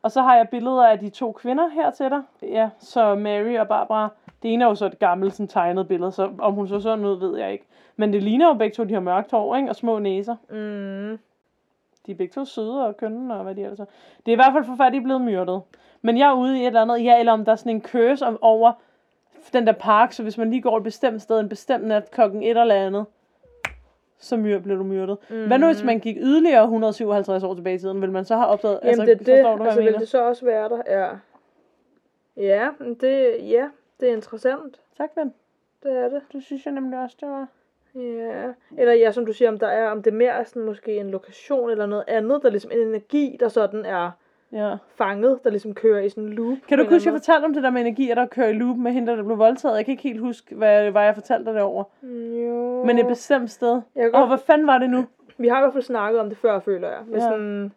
Og 0.02 0.10
så 0.12 0.22
har 0.22 0.36
jeg 0.36 0.48
billeder 0.48 0.86
af 0.86 0.98
de 0.98 1.08
to 1.08 1.32
kvinder 1.32 1.68
her 1.68 1.90
til 1.90 2.10
dig. 2.10 2.22
Ja, 2.42 2.70
så 2.78 3.14
Mary 3.14 3.58
og 3.58 3.68
Barbara. 3.68 4.08
Det 4.42 4.52
ene 4.52 4.64
er 4.64 4.68
jo 4.68 4.74
så 4.74 4.86
et 4.86 4.98
gammelt 4.98 5.34
sådan, 5.34 5.48
tegnet 5.48 5.88
billede, 5.88 6.12
så 6.12 6.30
om 6.38 6.52
hun 6.54 6.68
så 6.68 6.80
sådan 6.80 7.04
ud, 7.04 7.18
ved 7.18 7.38
jeg 7.38 7.52
ikke. 7.52 7.64
Men 7.96 8.12
det 8.12 8.22
ligner 8.22 8.48
jo 8.48 8.54
begge 8.54 8.74
to, 8.74 8.84
de 8.84 8.94
har 8.94 9.00
mørkt 9.00 9.30
hår, 9.30 9.56
ikke? 9.56 9.68
Og 9.68 9.76
små 9.76 9.98
næser. 9.98 10.36
Mm. 10.50 11.18
De 12.06 12.12
er 12.12 12.16
begge 12.16 12.32
to 12.32 12.44
søde 12.44 12.86
og 12.86 12.96
kønne, 12.96 13.34
og 13.34 13.42
hvad 13.44 13.54
de 13.54 13.64
er. 13.64 13.70
Det 13.70 13.86
er 14.26 14.32
i 14.32 14.34
hvert 14.34 14.52
fald 14.52 14.64
forfærdeligt 14.64 15.04
blevet 15.04 15.20
myrdet. 15.20 15.62
Men 16.02 16.18
jeg 16.18 16.28
er 16.28 16.34
ude 16.34 16.58
i 16.58 16.60
et 16.62 16.66
eller 16.66 16.82
andet, 16.82 17.04
ja, 17.04 17.18
eller 17.18 17.32
om 17.32 17.44
der 17.44 17.52
er 17.52 17.56
sådan 17.56 17.72
en 17.76 17.82
curse 17.82 18.26
om, 18.26 18.38
over 18.40 18.72
den 19.52 19.66
der 19.66 19.72
park, 19.72 20.12
så 20.12 20.22
hvis 20.22 20.38
man 20.38 20.50
lige 20.50 20.62
går 20.62 20.76
et 20.76 20.82
bestemt 20.82 21.22
sted, 21.22 21.40
en 21.40 21.48
bestemt 21.48 21.84
nat, 21.86 22.10
klokken 22.10 22.42
et 22.42 22.56
eller 22.58 22.74
andet, 22.74 23.06
så 24.22 24.36
myr, 24.36 24.58
blev 24.58 24.78
du 24.78 24.82
myrdet. 24.82 25.18
Mm. 25.30 25.46
Hvad 25.46 25.58
nu, 25.58 25.66
hvis 25.66 25.82
man 25.82 26.00
gik 26.00 26.16
yderligere 26.20 26.62
157 26.62 27.42
år 27.42 27.54
tilbage 27.54 27.74
i 27.74 27.78
tiden, 27.78 28.00
vil 28.02 28.12
man 28.12 28.24
så 28.24 28.36
have 28.36 28.46
opdaget, 28.46 28.80
Jamen 28.82 29.00
altså, 29.00 29.14
det 29.14 29.18
det, 29.18 29.26
forstår 29.26 29.56
du, 29.56 29.64
altså 29.64 29.82
vil 29.82 29.94
det 29.94 30.08
så 30.08 30.28
også 30.28 30.44
være 30.44 30.68
der, 30.68 30.82
ja. 30.86 31.08
Ja, 32.36 32.68
det, 33.00 33.36
ja, 33.50 33.68
det 34.00 34.08
er 34.08 34.12
interessant. 34.12 34.80
Tak, 34.98 35.10
ven. 35.16 35.34
Det 35.82 35.92
er 35.92 36.08
det. 36.08 36.22
Det 36.32 36.42
synes 36.42 36.64
jeg 36.64 36.74
nemlig 36.74 36.98
også, 36.98 37.16
det 37.20 37.28
var. 37.28 37.48
Ja. 37.94 38.52
Eller 38.78 38.92
ja, 38.92 39.12
som 39.12 39.26
du 39.26 39.32
siger, 39.32 39.48
om 39.48 39.58
der 39.58 39.66
er, 39.66 39.90
om 39.90 40.02
det 40.02 40.12
mere 40.12 40.32
er 40.32 40.44
sådan 40.44 40.62
måske 40.62 40.96
en 40.96 41.10
lokation 41.10 41.70
eller 41.70 41.86
noget 41.86 42.04
andet, 42.08 42.42
der 42.42 42.50
ligesom 42.50 42.70
en 42.70 42.78
energi, 42.78 43.36
der 43.40 43.48
sådan 43.48 43.84
er 43.84 44.10
Ja. 44.52 44.76
fanget, 44.96 45.44
der 45.44 45.50
ligesom 45.50 45.74
kører 45.74 46.00
i 46.00 46.08
sådan 46.08 46.24
en 46.24 46.30
loop. 46.32 46.56
Kan 46.68 46.78
du 46.78 46.84
huske, 46.84 47.06
jeg 47.08 47.14
fortalte 47.14 47.44
om 47.44 47.54
det 47.54 47.62
der 47.62 47.70
med 47.70 47.80
energier, 47.80 48.14
der 48.14 48.26
kører 48.26 48.48
i 48.48 48.52
loop 48.52 48.76
med 48.76 48.92
hende, 48.92 49.16
der 49.16 49.22
blev 49.22 49.38
voldtaget? 49.38 49.76
Jeg 49.76 49.84
kan 49.84 49.92
ikke 49.92 50.02
helt 50.02 50.20
huske, 50.20 50.54
hvad, 50.54 50.90
hvad 50.90 51.02
jeg 51.02 51.14
fortalte 51.14 51.44
dig 51.44 51.54
derovre. 51.54 51.84
Jo. 52.44 52.84
Men 52.84 52.98
et 52.98 53.06
bestemt 53.06 53.50
sted. 53.50 53.80
Jeg 53.96 54.10
godt, 54.12 54.28
hvad 54.28 54.38
fanden 54.38 54.66
var 54.66 54.78
det 54.78 54.90
nu? 54.90 55.06
Vi 55.38 55.48
har 55.48 55.58
i 55.58 55.60
hvert 55.60 55.72
fald 55.72 55.84
snakket 55.84 56.20
om 56.20 56.28
det 56.28 56.38
før, 56.38 56.58
føler 56.60 56.88
jeg. 56.88 56.98
Med 57.06 57.18
Ja. 57.18 57.20
sådan, 57.20 57.72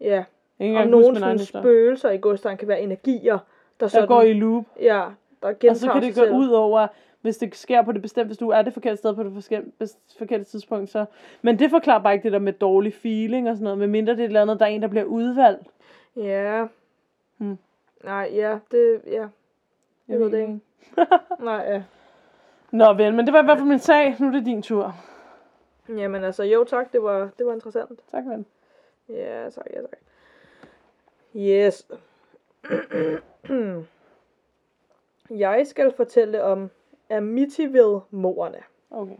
ja, 0.00 0.24
ikke 0.60 0.78
om 0.80 0.88
nogle 0.88 1.18
sådan 1.18 1.38
spøgelser 1.38 2.10
i 2.10 2.18
godstein 2.18 2.56
kan 2.56 2.68
være 2.68 2.80
energier, 2.80 3.32
der, 3.32 3.38
Der 3.80 3.86
sådan, 3.86 4.08
går 4.08 4.22
i 4.22 4.32
loop. 4.32 4.64
ja, 4.80 5.02
der 5.42 5.48
gentager 5.48 5.70
Og 5.70 5.76
så 5.76 5.90
kan 5.92 6.02
det 6.02 6.14
gå 6.14 6.36
ud 6.36 6.48
over, 6.48 6.86
hvis 7.22 7.36
det 7.36 7.56
sker 7.56 7.82
på 7.82 7.92
det 7.92 8.02
bestemte, 8.02 8.26
hvis 8.26 8.38
du 8.38 8.48
er 8.48 8.62
det 8.62 8.72
forkerte 8.72 8.96
sted 8.96 9.14
på 9.14 9.22
det 9.22 9.32
forkerte, 9.32 9.94
forkerte 10.18 10.44
tidspunkt. 10.44 10.90
Så. 10.90 11.04
Men 11.42 11.58
det 11.58 11.70
forklarer 11.70 12.02
bare 12.02 12.14
ikke 12.14 12.24
det 12.24 12.32
der 12.32 12.38
med 12.38 12.52
dårlig 12.52 12.94
feeling 12.94 13.48
og 13.48 13.56
sådan 13.56 13.64
noget, 13.64 13.78
medmindre 13.78 14.12
det 14.12 14.20
er 14.20 14.24
et 14.24 14.28
eller 14.28 14.42
andet, 14.42 14.60
der 14.60 14.66
er 14.66 14.70
en, 14.70 14.82
der 14.82 14.88
bliver 14.88 15.04
udvalgt. 15.04 15.68
Ja. 16.16 16.66
Hmm. 17.36 17.58
Nej, 18.04 18.30
ja, 18.34 18.58
det, 18.70 19.00
ja. 19.06 19.26
Jeg 20.08 20.20
ved 20.20 20.30
det 20.30 20.40
ikke. 20.40 20.52
ikke. 20.52 20.60
Nej, 21.40 21.64
ja. 21.68 21.82
Nå 22.70 22.92
vel, 22.92 23.14
men 23.14 23.26
det 23.26 23.34
var 23.34 23.42
i 23.42 23.44
hvert 23.44 23.58
fald 23.58 23.68
min 23.68 23.78
sag. 23.78 24.16
Nu 24.18 24.26
er 24.26 24.32
det 24.32 24.46
din 24.46 24.62
tur. 24.62 24.94
Jamen 25.88 26.24
altså, 26.24 26.42
jo 26.42 26.64
tak, 26.64 26.92
det 26.92 27.02
var, 27.02 27.30
det 27.38 27.46
var 27.46 27.52
interessant. 27.52 28.00
Tak, 28.10 28.24
ven. 28.26 28.46
Ja, 29.08 29.50
tak, 29.50 29.66
ja, 29.74 29.80
tak. 29.80 29.98
Yes. 31.36 31.86
jeg 35.46 35.66
skal 35.66 35.92
fortælle 35.96 36.42
om 36.42 36.70
Amityville-morerne. 37.16 38.58
Okay. 38.90 39.16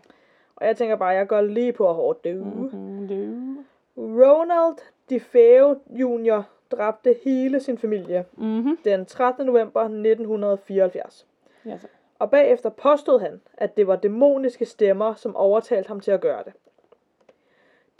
Og 0.56 0.66
jeg 0.66 0.76
tænker 0.76 0.96
bare, 0.96 1.08
jeg 1.08 1.28
går 1.28 1.40
lige 1.40 1.72
på 1.72 1.92
hårdt 1.92 2.24
du. 2.24 2.30
Mm-hmm. 2.44 3.64
Ronald 3.96 4.76
DeFeo 5.10 5.76
Jr. 5.90 6.42
dræbte 6.70 7.16
hele 7.24 7.60
sin 7.60 7.78
familie 7.78 8.24
mm-hmm. 8.36 8.78
den 8.84 9.06
13. 9.06 9.46
november 9.46 9.80
1974. 9.80 11.26
Ja, 11.66 11.78
så. 11.78 11.86
Og 12.18 12.30
bagefter 12.30 12.70
påstod 12.70 13.20
han, 13.20 13.40
at 13.54 13.76
det 13.76 13.86
var 13.86 13.96
dæmoniske 13.96 14.64
stemmer, 14.64 15.14
som 15.14 15.36
overtalte 15.36 15.88
ham 15.88 16.00
til 16.00 16.10
at 16.10 16.20
gøre 16.20 16.42
det. 16.44 16.52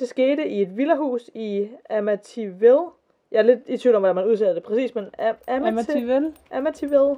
Det 0.01 0.09
skete 0.09 0.49
i 0.49 0.63
et 0.63 0.77
villahus 0.77 1.31
i 1.35 1.69
Amityville. 1.91 2.87
Jeg 3.31 3.39
er 3.39 3.43
lidt 3.43 3.61
i 3.67 3.77
tvivl 3.77 3.95
om, 3.97 4.03
hvordan 4.03 4.15
man 4.17 4.25
udsætter 4.27 4.55
det 4.55 4.63
præcis, 4.63 4.95
men 4.95 5.05
Am- 5.05 5.35
Amity- 5.49 5.67
Amityville. 5.67 6.35
Amityville 6.51 7.17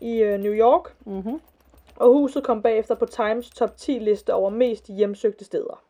i 0.00 0.22
øh, 0.22 0.38
New 0.40 0.52
York. 0.52 0.94
Mm-hmm. 1.06 1.40
Og 1.96 2.12
huset 2.12 2.44
kom 2.44 2.62
bagefter 2.62 2.94
på 2.94 3.06
Times 3.06 3.50
top 3.50 3.76
10 3.76 3.98
liste 3.98 4.34
over 4.34 4.50
mest 4.50 4.86
hjemsøgte 4.86 5.44
steder. 5.44 5.82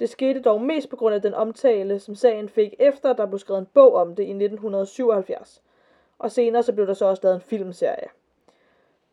Det 0.00 0.08
skete 0.08 0.42
dog 0.42 0.60
mest 0.60 0.88
på 0.88 0.96
grund 0.96 1.14
af 1.14 1.22
den 1.22 1.34
omtale, 1.34 1.98
som 1.98 2.14
sagen 2.14 2.48
fik 2.48 2.74
efter, 2.78 3.10
at 3.10 3.18
der 3.18 3.26
blev 3.26 3.38
skrevet 3.38 3.60
en 3.60 3.68
bog 3.74 3.94
om 3.94 4.16
det 4.16 4.22
i 4.22 4.30
1977. 4.30 5.62
Og 6.18 6.30
senere 6.30 6.62
så 6.62 6.72
blev 6.72 6.86
der 6.86 6.94
så 6.94 7.06
også 7.06 7.20
lavet 7.22 7.34
en 7.34 7.40
filmserie. 7.40 8.08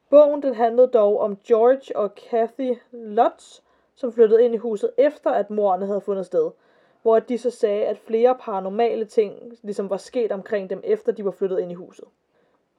Bogen 0.10 0.41
den 0.41 0.56
handlede 0.56 0.88
dog 0.88 1.19
om 1.19 1.38
George 1.47 1.97
og 1.97 2.15
Kathy 2.15 2.78
Lutz, 2.91 3.60
som 3.95 4.13
flyttede 4.13 4.45
ind 4.45 4.54
i 4.54 4.58
huset 4.58 4.91
efter, 4.97 5.32
at 5.32 5.49
morerne 5.49 5.86
havde 5.86 6.02
fundet 6.02 6.25
sted. 6.25 6.52
Hvor 7.02 7.19
de 7.19 7.38
så 7.38 7.49
sagde, 7.49 7.86
at 7.86 7.97
flere 7.97 8.36
paranormale 8.39 9.06
ting 9.06 9.58
ligesom 9.62 9.89
var 9.89 9.97
sket 9.97 10.32
omkring 10.32 10.69
dem, 10.69 10.82
efter 10.84 11.12
de 11.12 11.25
var 11.25 11.32
flyttet 11.32 11.60
ind 11.60 11.71
i 11.71 11.75
huset. 11.75 12.06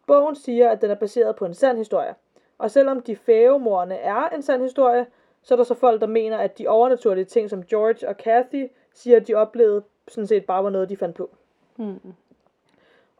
Bogen 0.06 0.36
siger, 0.36 0.70
at 0.70 0.80
den 0.80 0.90
er 0.90 0.94
baseret 0.94 1.36
på 1.36 1.44
en 1.44 1.54
sand 1.54 1.78
historie. 1.78 2.14
Og 2.60 2.70
selvom 2.70 3.00
de 3.00 3.16
fævemorerne 3.16 3.94
er 3.94 4.28
en 4.28 4.42
sand 4.42 4.62
historie, 4.62 5.06
så 5.42 5.54
er 5.54 5.56
der 5.56 5.64
så 5.64 5.74
folk, 5.74 6.00
der 6.00 6.06
mener, 6.06 6.36
at 6.38 6.58
de 6.58 6.68
overnaturlige 6.68 7.24
ting, 7.24 7.50
som 7.50 7.62
George 7.62 8.08
og 8.08 8.16
Kathy 8.16 8.66
siger, 8.94 9.16
at 9.16 9.28
de 9.28 9.34
oplevede, 9.34 9.82
sådan 10.08 10.26
set 10.26 10.44
bare 10.44 10.64
var 10.64 10.70
noget, 10.70 10.88
de 10.88 10.96
fandt 10.96 11.16
på. 11.16 11.30
Mm. 11.76 12.00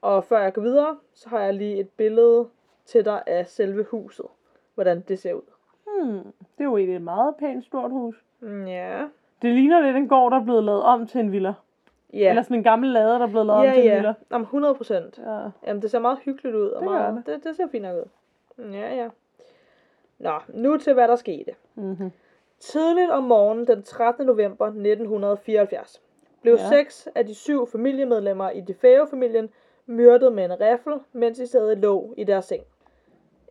Og 0.03 0.25
før 0.25 0.39
jeg 0.43 0.53
går 0.53 0.63
videre, 0.63 0.97
så 1.15 1.29
har 1.29 1.41
jeg 1.41 1.55
lige 1.55 1.77
et 1.81 1.89
billede 1.89 2.49
til 2.85 3.05
dig 3.05 3.23
af 3.27 3.47
selve 3.47 3.85
huset. 3.85 4.27
Hvordan 4.75 5.01
det 5.01 5.19
ser 5.19 5.35
ud. 5.35 5.43
Hmm. 5.87 6.33
Det 6.59 6.61
er 6.61 6.65
jo 6.65 6.77
egentlig 6.77 6.97
et 6.97 7.03
meget 7.03 7.35
pænt 7.39 7.65
stort 7.65 7.91
hus. 7.91 8.25
Mm, 8.41 8.67
Ja. 8.67 9.07
Det 9.43 9.55
ligner 9.55 9.81
lidt 9.81 9.97
en 9.97 10.09
gård, 10.09 10.33
der 10.33 10.41
er 10.41 10.45
blevet 10.45 10.65
lavet 10.65 10.83
om 10.83 11.07
til 11.07 11.21
en 11.21 11.33
villa. 11.33 11.55
Ja. 12.13 12.29
Eller 12.29 12.43
sådan 12.43 12.57
en 12.57 12.63
gammel 12.63 12.91
lade, 12.91 13.09
der 13.15 13.27
er 13.27 13.27
blevet 13.27 13.47
lavet 13.47 13.61
om 13.61 13.65
ja, 13.65 13.73
til 13.73 13.81
en 13.83 13.89
ja. 13.89 13.95
villa. 13.95 14.15
Jamen, 14.33 14.45
100 14.45 14.75
procent. 14.75 15.19
Ja. 15.27 15.39
Jamen, 15.67 15.83
det 15.83 15.91
ser 15.91 15.99
meget 15.99 16.19
hyggeligt 16.19 16.57
ud. 16.57 16.69
Og 16.69 16.83
Det 16.83 16.91
meget, 16.91 17.23
det, 17.27 17.45
det 17.45 17.57
ser 17.57 17.69
fint 17.69 17.83
nok 17.83 17.97
ud. 17.97 18.09
Ja, 18.73 18.95
ja. 18.95 19.09
Nå, 20.21 20.39
nu 20.49 20.77
til 20.77 20.95
hvad 20.95 21.09
der 21.09 21.17
skete. 21.17 21.55
Mm-hmm. 21.75 22.13
Tidligt 22.59 23.11
om 23.11 23.23
morgenen 23.25 23.67
den 23.67 23.83
13. 23.83 24.27
november 24.27 24.67
1974 24.67 26.03
blev 26.43 26.55
Ja. 26.55 26.69
seks 26.69 27.09
af 27.15 27.27
de 27.27 27.35
syv 27.35 27.67
familiemedlemmer 27.67 28.51
i 28.51 28.61
DeFeo-familien 28.61 29.51
myrdet 29.87 30.33
med 30.33 30.45
en 30.45 30.61
riffel, 30.61 30.93
mens 31.13 31.39
de 31.39 31.47
stadig 31.47 31.77
lå 31.77 32.15
i 32.17 32.25
deres 32.25 32.45
seng. 32.45 32.63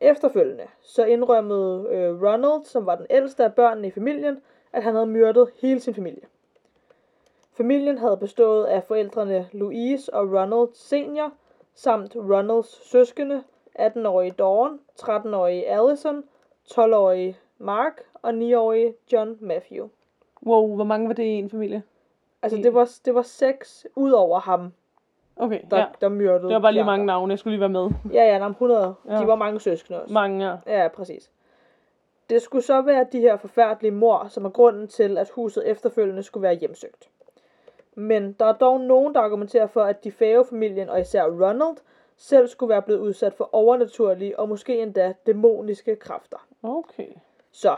Efterfølgende 0.02 0.68
så 0.82 1.06
indrømmede 1.06 1.88
øh, 1.90 2.22
Ronald, 2.24 2.66
som 2.66 2.86
var 2.86 2.96
den 2.96 3.06
ældste 3.10 3.44
af 3.44 3.54
børnene 3.54 3.88
i 3.88 3.92
familien, 3.92 4.42
at 4.74 4.84
han 4.84 4.94
havde 4.94 5.08
myrdet 5.08 5.50
hele 5.62 5.80
sin 5.80 5.94
familie. 5.94 6.24
Familien 7.54 7.98
havde 7.98 8.18
bestået 8.18 8.66
af 8.66 8.84
forældrene 8.84 9.50
Louise 9.52 10.14
og 10.14 10.32
Ronald 10.34 10.70
senior, 10.74 11.32
samt 11.74 12.16
Ronalds 12.16 12.90
søskende, 12.90 13.44
18-årige 13.80 14.32
Dawn, 14.32 14.80
13-årige 15.02 15.68
Allison, 15.68 16.24
12-årige 16.72 17.38
Mark 17.58 18.02
og 18.22 18.30
9-årige 18.30 18.94
John 19.12 19.38
Matthew. 19.40 19.88
Wow, 20.46 20.76
hvor 20.76 20.84
mange 20.84 21.08
var 21.08 21.14
det 21.14 21.24
i 21.24 21.28
en 21.28 21.50
familie? 21.50 21.84
Altså 22.42 22.58
det 22.58 22.74
var, 22.74 22.90
det 23.06 23.16
var 23.16 23.22
seks 23.22 23.88
ud 23.96 24.12
over 24.12 24.40
ham, 24.40 24.72
Okay, 25.40 25.60
der, 25.72 25.78
ja. 25.78 25.86
der 26.02 26.10
myrdede 26.10 26.48
Det 26.48 26.54
var 26.54 26.60
bare 26.60 26.74
lige 26.74 26.84
mange 26.84 27.06
navne, 27.06 27.32
jeg 27.32 27.40
skulle 27.40 27.52
lige 27.52 27.60
være 27.60 27.70
med. 27.70 27.90
Ja, 28.14 28.24
ja, 28.24 28.34
der 28.34 28.46
er 28.46 28.50
100. 28.50 28.94
Ja. 29.10 29.20
De 29.22 29.28
var 29.28 29.36
mange 29.36 29.60
søskende 29.60 30.02
også. 30.02 30.14
Mange, 30.14 30.48
ja. 30.48 30.56
Ja, 30.68 30.88
præcis. 30.88 31.32
Det 32.30 32.42
skulle 32.42 32.64
så 32.64 32.82
være 32.82 33.06
de 33.12 33.20
her 33.20 33.38
forfærdelige 33.38 33.92
mor, 33.92 34.26
som 34.30 34.46
er 34.46 34.50
grunden 34.50 34.88
til, 34.88 35.18
at 35.18 35.30
huset 35.30 35.70
efterfølgende 35.70 36.24
skulle 36.24 36.42
være 36.42 36.54
hjemsøgt. 36.56 37.10
Men 37.96 38.34
der 38.34 38.46
er 38.46 38.54
dog 38.54 38.80
nogen, 38.80 39.16
der 39.16 39.22
argumenterer 39.22 39.68
for, 39.68 39.82
at 39.82 40.04
de 40.04 40.12
familien 40.50 40.90
og 40.90 41.02
især 41.02 41.24
Ronald 41.24 41.78
selv 42.22 42.48
skulle 42.48 42.70
være 42.70 42.82
blevet 42.82 43.00
udsat 43.00 43.34
for 43.34 43.50
overnaturlige 43.52 44.40
og 44.40 44.50
måske 44.50 44.82
endda 44.82 45.14
dæmoniske 45.26 45.96
kræfter. 45.96 46.48
Okay. 46.64 47.08
Så, 47.52 47.76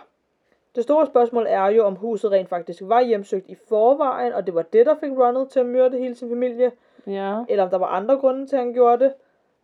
det 0.75 0.84
store 0.84 1.06
spørgsmål 1.08 1.45
er 1.49 1.65
jo, 1.67 1.84
om 1.86 1.95
huset 1.95 2.32
rent 2.32 2.49
faktisk 2.49 2.82
var 2.86 3.01
hjemsøgt 3.01 3.47
i 3.49 3.56
forvejen, 3.69 4.34
og 4.34 4.45
det 4.45 4.56
var 4.56 4.62
det, 4.62 4.86
der 4.86 4.95
fik 4.99 5.12
Ronald 5.12 5.47
til 5.47 5.60
at 5.60 5.65
myrde 5.65 5.97
hele 5.97 6.15
sin 6.15 6.30
familie, 6.30 6.71
Ja. 7.08 7.43
eller 7.49 7.63
om 7.63 7.69
der 7.69 7.77
var 7.77 7.88
andre 7.88 8.17
grunde 8.17 8.47
til, 8.47 8.56
at 8.56 8.62
han 8.62 8.73
gjorde 8.73 9.04
det, 9.06 9.13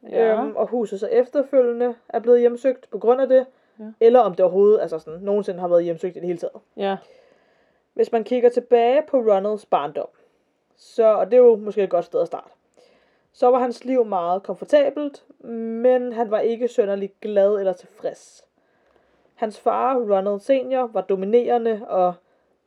Ja. 0.10 0.42
øhm, 0.42 0.56
og 0.56 0.68
huset 0.68 1.00
så 1.00 1.08
efterfølgende 1.08 1.96
er 2.10 2.20
blevet 2.20 2.40
hjemsøgt 2.40 2.90
på 2.90 2.98
grund 2.98 3.22
af 3.22 3.28
det, 3.28 3.46
Ja. 3.80 3.86
eller 4.00 4.20
om 4.20 4.32
det 4.34 4.40
overhovedet 4.40 4.82
altså 4.82 5.00
sådan, 5.00 5.20
nogensinde 5.20 5.60
har 5.60 5.68
været 5.68 5.84
hjemsøgt 5.84 6.16
i 6.16 6.20
det 6.20 6.28
hele 6.28 6.40
taget. 6.40 6.54
Ja. 6.78 6.98
Hvis 7.94 8.12
man 8.12 8.24
kigger 8.24 8.50
tilbage 8.50 9.02
på 9.08 9.18
Ronalds 9.18 9.66
barndom, 9.66 10.08
så, 10.76 11.04
og 11.16 11.26
det 11.26 11.34
er 11.34 11.42
jo 11.42 11.56
måske 11.56 11.84
et 11.84 11.90
godt 11.90 12.06
sted 12.06 12.22
at 12.22 12.28
starte, 12.28 12.50
så 13.38 13.52
var 13.52 13.60
hans 13.60 13.86
liv 13.86 14.06
meget 14.06 14.44
komfortabelt, 14.44 15.26
men 15.84 16.14
han 16.14 16.32
var 16.32 16.40
ikke 16.40 16.68
sønderlig 16.68 17.12
glad 17.22 17.60
eller 17.60 17.74
tilfreds. 17.74 18.46
Hans 19.36 19.60
far, 19.60 19.96
Ronald 19.96 20.40
senior, 20.40 20.88
var 20.94 21.02
dominerende 21.02 21.82
og 21.88 22.14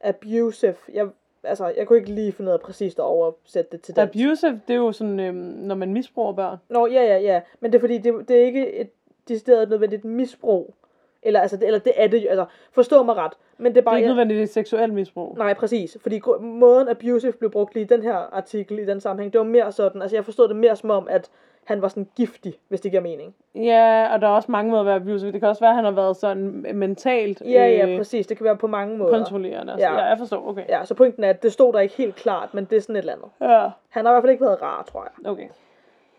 abusive. 0.01 0.75
Jeg, 0.93 1.09
altså, 1.45 1.67
jeg 1.77 1.87
kunne 1.87 1.99
ikke 1.99 2.11
lige 2.11 2.33
finde 2.33 2.49
ud 2.49 2.53
af 2.53 2.61
præcist 2.61 2.99
at 2.99 3.03
oversætte 3.03 3.71
det 3.73 3.83
til 3.83 3.97
dansk. 3.97 4.15
Abusive, 4.15 4.61
det 4.69 4.75
er 4.75 4.79
jo 4.79 4.93
sådan, 4.93 5.21
øhm, 5.21 5.37
når 5.37 5.75
man 5.75 5.93
misbruger 5.93 6.33
børn. 6.33 6.59
Nå, 6.69 6.87
ja, 6.87 7.03
ja, 7.03 7.19
ja. 7.19 7.41
Men 7.61 7.73
det 7.73 7.79
er 7.79 7.81
fordi, 7.81 7.99
det, 7.99 8.29
det 8.29 8.37
er 8.37 8.45
ikke 8.45 8.73
et 8.75 8.91
decideret 9.29 9.69
nødvendigt 9.69 10.05
misbrug. 10.05 10.75
Eller, 11.23 11.41
altså, 11.41 11.57
det, 11.57 11.67
eller 11.67 11.79
det 11.79 11.93
er 11.97 12.07
det 12.09 12.27
altså, 12.31 12.45
forstå 12.73 13.03
mig 13.03 13.17
ret. 13.17 13.33
Men 13.59 13.65
det 13.67 13.71
er 13.71 13.75
Det 13.75 13.85
bare, 13.85 13.95
er 13.95 13.99
ikke 13.99 14.09
nødvendigvis 14.09 14.51
seksuel 14.51 14.93
misbrug. 14.93 15.39
nej, 15.39 15.55
præcis. 15.55 15.97
Fordi 16.03 16.21
måden 16.41 16.89
abusive 16.89 17.33
blev 17.33 17.51
brugt 17.51 17.75
lige 17.75 17.85
i 17.85 17.87
den 17.87 18.03
her 18.03 18.15
artikel, 18.15 18.79
i 18.79 18.85
den 18.87 19.01
sammenhæng, 19.01 19.33
det 19.33 19.39
var 19.39 19.45
mere 19.47 19.73
sådan, 19.73 20.03
altså 20.03 20.17
jeg 20.17 20.25
forstod 20.25 20.49
det 20.49 20.57
mere 20.57 20.77
som 20.77 20.91
om, 20.91 21.09
at 21.11 21.31
han 21.65 21.83
var 21.83 21.89
sådan 21.89 22.09
giftig, 22.17 22.55
hvis 22.69 22.81
det 22.81 22.91
giver 22.91 23.03
mening. 23.03 23.35
Ja, 23.55 24.09
og 24.15 24.21
der 24.21 24.27
er 24.27 24.31
også 24.33 24.51
mange 24.53 24.71
måder 24.71 24.81
at 24.81 24.87
være 24.87 24.97
abusive. 24.97 25.33
Det 25.33 25.41
kan 25.41 25.49
også 25.49 25.61
være, 25.61 25.71
at 25.71 25.77
han 25.77 25.85
har 25.85 25.91
været 25.93 26.17
sådan 26.17 26.67
mentalt 26.75 27.41
Ja, 27.45 27.67
ja, 27.67 27.89
øh, 27.89 27.99
præcis. 27.99 28.27
Det 28.27 28.37
kan 28.37 28.45
være 28.45 28.57
på 28.57 28.67
mange 28.67 28.99
måder. 28.99 29.11
kontrollerende. 29.19 29.75
Ja. 29.79 29.93
Ja. 29.93 29.99
ja, 29.99 30.05
jeg 30.05 30.19
forstår. 30.19 30.49
Okay. 30.49 30.65
Ja, 30.69 30.85
så 30.85 30.95
pointen 30.95 31.25
er, 31.25 31.31
at 31.31 31.43
det 31.43 31.53
stod 31.53 31.73
der 31.73 31.81
ikke 31.81 31.95
helt 31.95 32.15
klart, 32.17 32.55
men 32.55 32.65
det 32.65 32.77
er 32.77 32.81
sådan 32.81 32.97
et 32.97 33.01
eller 33.01 33.13
andet. 33.13 33.29
Ja. 33.41 33.69
Han 33.89 34.05
har 34.05 34.13
i 34.13 34.15
hvert 34.15 34.23
fald 34.23 34.31
ikke 34.31 34.45
været 34.45 34.63
rar, 34.63 34.83
tror 34.93 35.03
jeg. 35.23 35.31
Okay. 35.31 35.49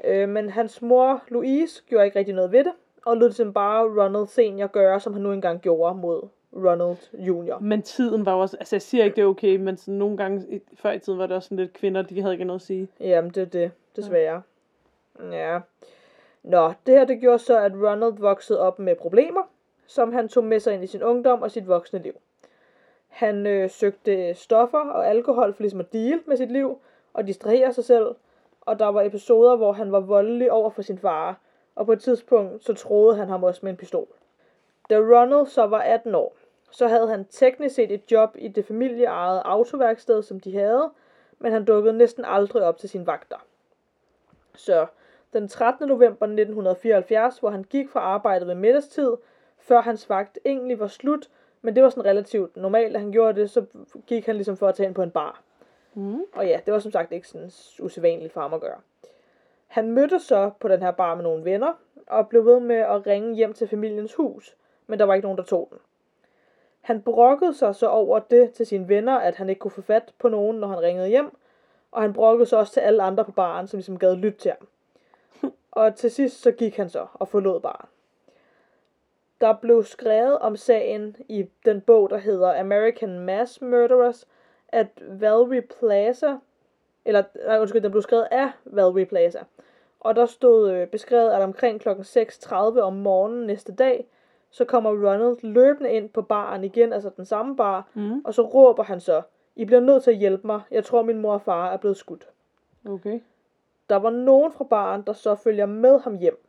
Øh, 0.03 0.29
men 0.29 0.49
hans 0.49 0.81
mor, 0.81 1.21
Louise, 1.27 1.81
gjorde 1.89 2.05
ikke 2.05 2.19
rigtig 2.19 2.35
noget 2.35 2.51
ved 2.51 2.63
det, 2.63 2.71
og 3.05 3.17
lod 3.17 3.31
simpelthen 3.31 3.53
bare 3.53 3.83
Ronald 3.83 4.27
Senior 4.27 4.67
gøre, 4.67 4.99
som 4.99 5.13
han 5.13 5.21
nu 5.21 5.31
engang 5.31 5.61
gjorde 5.61 5.95
mod 5.95 6.21
Ronald 6.55 6.97
Junior. 7.13 7.59
Men 7.59 7.81
tiden 7.81 8.25
var 8.25 8.33
også... 8.33 8.57
Altså, 8.57 8.75
jeg 8.75 8.81
siger 8.81 9.03
ikke, 9.03 9.15
det 9.15 9.21
er 9.21 9.25
okay, 9.25 9.55
men 9.55 9.77
sådan 9.77 9.93
nogle 9.93 10.17
gange 10.17 10.45
i, 10.49 10.61
før 10.75 10.91
i 10.91 10.99
tiden 10.99 11.19
var 11.19 11.27
det 11.27 11.35
også 11.35 11.45
sådan 11.45 11.57
lidt 11.57 11.73
kvinder, 11.73 12.01
de 12.01 12.21
havde 12.21 12.33
ikke 12.33 12.45
noget 12.45 12.59
at 12.59 12.65
sige. 12.65 12.87
Jamen, 12.99 13.31
det 13.31 13.41
er 13.41 13.45
det, 13.45 13.71
desværre. 13.95 14.41
Ja. 15.31 15.59
Nå, 16.43 16.73
det 16.85 16.93
her 16.93 17.05
det 17.05 17.19
gjorde 17.19 17.39
så, 17.39 17.59
at 17.59 17.71
Ronald 17.75 18.13
voksede 18.17 18.59
op 18.59 18.79
med 18.79 18.95
problemer, 18.95 19.41
som 19.87 20.13
han 20.13 20.27
tog 20.27 20.43
med 20.43 20.59
sig 20.59 20.73
ind 20.73 20.83
i 20.83 20.87
sin 20.87 21.03
ungdom 21.03 21.41
og 21.41 21.51
sit 21.51 21.67
voksne 21.67 21.99
liv. 21.99 22.13
Han 23.07 23.47
øh, 23.47 23.69
søgte 23.69 24.33
stoffer 24.33 24.79
og 24.79 25.07
alkohol 25.07 25.53
for 25.53 25.63
ligesom 25.63 25.79
at 25.79 25.93
deal 25.93 26.19
med 26.25 26.37
sit 26.37 26.51
liv 26.51 26.77
og 27.13 27.27
distrahere 27.27 27.73
sig 27.73 27.83
selv, 27.83 28.15
og 28.61 28.79
der 28.79 28.87
var 28.87 29.01
episoder, 29.01 29.55
hvor 29.55 29.71
han 29.71 29.91
var 29.91 29.99
voldelig 29.99 30.51
over 30.51 30.69
for 30.69 30.81
sin 30.81 30.97
far, 30.97 31.39
og 31.75 31.85
på 31.85 31.91
et 31.93 32.01
tidspunkt 32.01 32.63
så 32.63 32.73
troede 32.73 33.15
han 33.15 33.27
ham 33.27 33.43
også 33.43 33.59
med 33.63 33.71
en 33.71 33.77
pistol. 33.77 34.07
Da 34.89 34.97
Ronald 34.97 35.47
så 35.47 35.65
var 35.65 35.79
18 35.79 36.15
år, 36.15 36.35
så 36.71 36.87
havde 36.87 37.07
han 37.07 37.25
teknisk 37.25 37.75
set 37.75 37.91
et 37.91 38.11
job 38.11 38.35
i 38.39 38.47
det 38.47 38.65
familieejede 38.65 39.41
autoværksted, 39.41 40.23
som 40.23 40.39
de 40.39 40.57
havde, 40.57 40.89
men 41.39 41.51
han 41.51 41.65
dukkede 41.65 41.97
næsten 41.97 42.25
aldrig 42.25 42.63
op 42.63 42.77
til 42.77 42.89
sine 42.89 43.07
vagter. 43.07 43.45
Så 44.55 44.85
den 45.33 45.47
13. 45.47 45.87
november 45.87 46.25
1974, 46.25 47.39
hvor 47.39 47.49
han 47.49 47.63
gik 47.63 47.89
fra 47.89 47.99
arbejdet 47.99 48.47
ved 48.47 48.55
middagstid, 48.55 49.11
før 49.57 49.81
hans 49.81 50.09
vagt 50.09 50.39
egentlig 50.45 50.79
var 50.79 50.87
slut, 50.87 51.29
men 51.61 51.75
det 51.75 51.83
var 51.83 51.89
sådan 51.89 52.05
relativt 52.05 52.57
normalt, 52.57 52.95
at 52.95 53.01
han 53.01 53.11
gjorde 53.11 53.41
det, 53.41 53.49
så 53.49 53.65
gik 54.07 54.25
han 54.25 54.35
ligesom 54.35 54.57
for 54.57 54.67
at 54.67 54.75
tage 54.75 54.87
ind 54.87 54.95
på 54.95 55.03
en 55.03 55.11
bar. 55.11 55.41
Mm. 55.93 56.21
Og 56.33 56.47
ja, 56.47 56.59
det 56.65 56.73
var 56.73 56.79
som 56.79 56.91
sagt 56.91 57.11
ikke 57.11 57.27
sådan 57.27 57.51
usædvanligt 57.79 58.33
for 58.33 58.41
ham 58.41 58.53
at 58.53 58.61
gøre. 58.61 58.79
Han 59.71 59.91
mødte 59.91 60.19
så 60.19 60.51
på 60.59 60.67
den 60.67 60.81
her 60.81 60.91
bar 60.91 61.15
med 61.15 61.23
nogle 61.23 61.45
venner, 61.45 61.73
og 62.07 62.29
blev 62.29 62.45
ved 62.45 62.59
med 62.59 62.75
at 62.75 63.07
ringe 63.07 63.35
hjem 63.35 63.53
til 63.53 63.67
familiens 63.67 64.13
hus, 64.13 64.55
men 64.87 64.99
der 64.99 65.05
var 65.05 65.13
ikke 65.13 65.25
nogen, 65.25 65.37
der 65.37 65.43
tog 65.43 65.67
den. 65.71 65.77
Han 66.81 67.01
brokkede 67.01 67.53
sig 67.53 67.75
så 67.75 67.87
over 67.87 68.19
det 68.19 68.53
til 68.53 68.65
sine 68.65 68.87
venner, 68.87 69.17
at 69.17 69.35
han 69.35 69.49
ikke 69.49 69.59
kunne 69.59 69.71
få 69.71 69.81
fat 69.81 70.13
på 70.19 70.29
nogen, 70.29 70.57
når 70.57 70.67
han 70.67 70.81
ringede 70.81 71.07
hjem, 71.07 71.37
og 71.91 72.01
han 72.01 72.13
brokkede 72.13 72.49
sig 72.49 72.59
også 72.59 72.73
til 72.73 72.79
alle 72.79 73.03
andre 73.03 73.25
på 73.25 73.31
baren, 73.31 73.67
som 73.67 73.77
ligesom 73.77 73.99
gad 73.99 74.15
lytte 74.15 74.39
til 74.39 74.51
ham. 74.51 74.67
Og 75.71 75.95
til 75.95 76.11
sidst 76.11 76.41
så 76.41 76.51
gik 76.51 76.77
han 76.77 76.89
så 76.89 77.07
og 77.13 77.27
forlod 77.27 77.61
baren. 77.61 77.89
Der 79.41 79.53
blev 79.53 79.83
skrevet 79.83 80.39
om 80.39 80.55
sagen 80.55 81.15
i 81.27 81.49
den 81.65 81.81
bog, 81.81 82.09
der 82.09 82.17
hedder 82.17 82.59
American 82.59 83.19
Mass 83.19 83.61
Murderers, 83.61 84.27
at 84.67 84.87
Valerie 85.01 85.61
Plaza, 85.61 86.37
eller 87.05 87.23
nej, 87.45 87.59
undskyld, 87.59 87.81
den 87.81 87.91
blev 87.91 88.01
skrevet 88.01 88.27
af 88.31 88.51
Valerie 88.65 89.05
Plaza. 89.05 89.39
Og 90.03 90.15
der 90.15 90.25
stod 90.25 90.71
øh, 90.71 90.87
beskrevet, 90.87 91.31
at 91.31 91.41
omkring 91.41 91.79
kl. 91.81 91.89
6.30 91.89 92.55
om 92.79 92.93
morgenen 92.93 93.47
næste 93.47 93.75
dag, 93.75 94.07
så 94.49 94.65
kommer 94.65 94.89
Ronald 94.89 95.37
løbende 95.43 95.91
ind 95.91 96.09
på 96.09 96.21
baren 96.21 96.63
igen, 96.63 96.93
altså 96.93 97.09
den 97.17 97.25
samme 97.25 97.55
bar, 97.55 97.87
Mm. 97.93 98.21
og 98.25 98.33
så 98.33 98.41
råber 98.41 98.83
han 98.83 98.99
så, 98.99 99.21
I 99.55 99.65
bliver 99.65 99.79
nødt 99.79 100.03
til 100.03 100.11
at 100.11 100.17
hjælpe 100.17 100.47
mig, 100.47 100.61
jeg 100.71 100.85
tror 100.85 101.01
min 101.03 101.17
mor 101.21 101.33
og 101.33 101.41
far 101.41 101.71
er 101.73 101.77
blevet 101.77 101.97
skudt. 101.97 102.29
Okay. 102.89 103.19
Der 103.89 103.95
var 103.95 104.09
nogen 104.09 104.51
fra 104.51 104.63
baren, 104.63 105.01
der 105.07 105.13
så 105.13 105.35
følger 105.35 105.65
med 105.65 105.99
ham 105.99 106.17
hjem. 106.17 106.45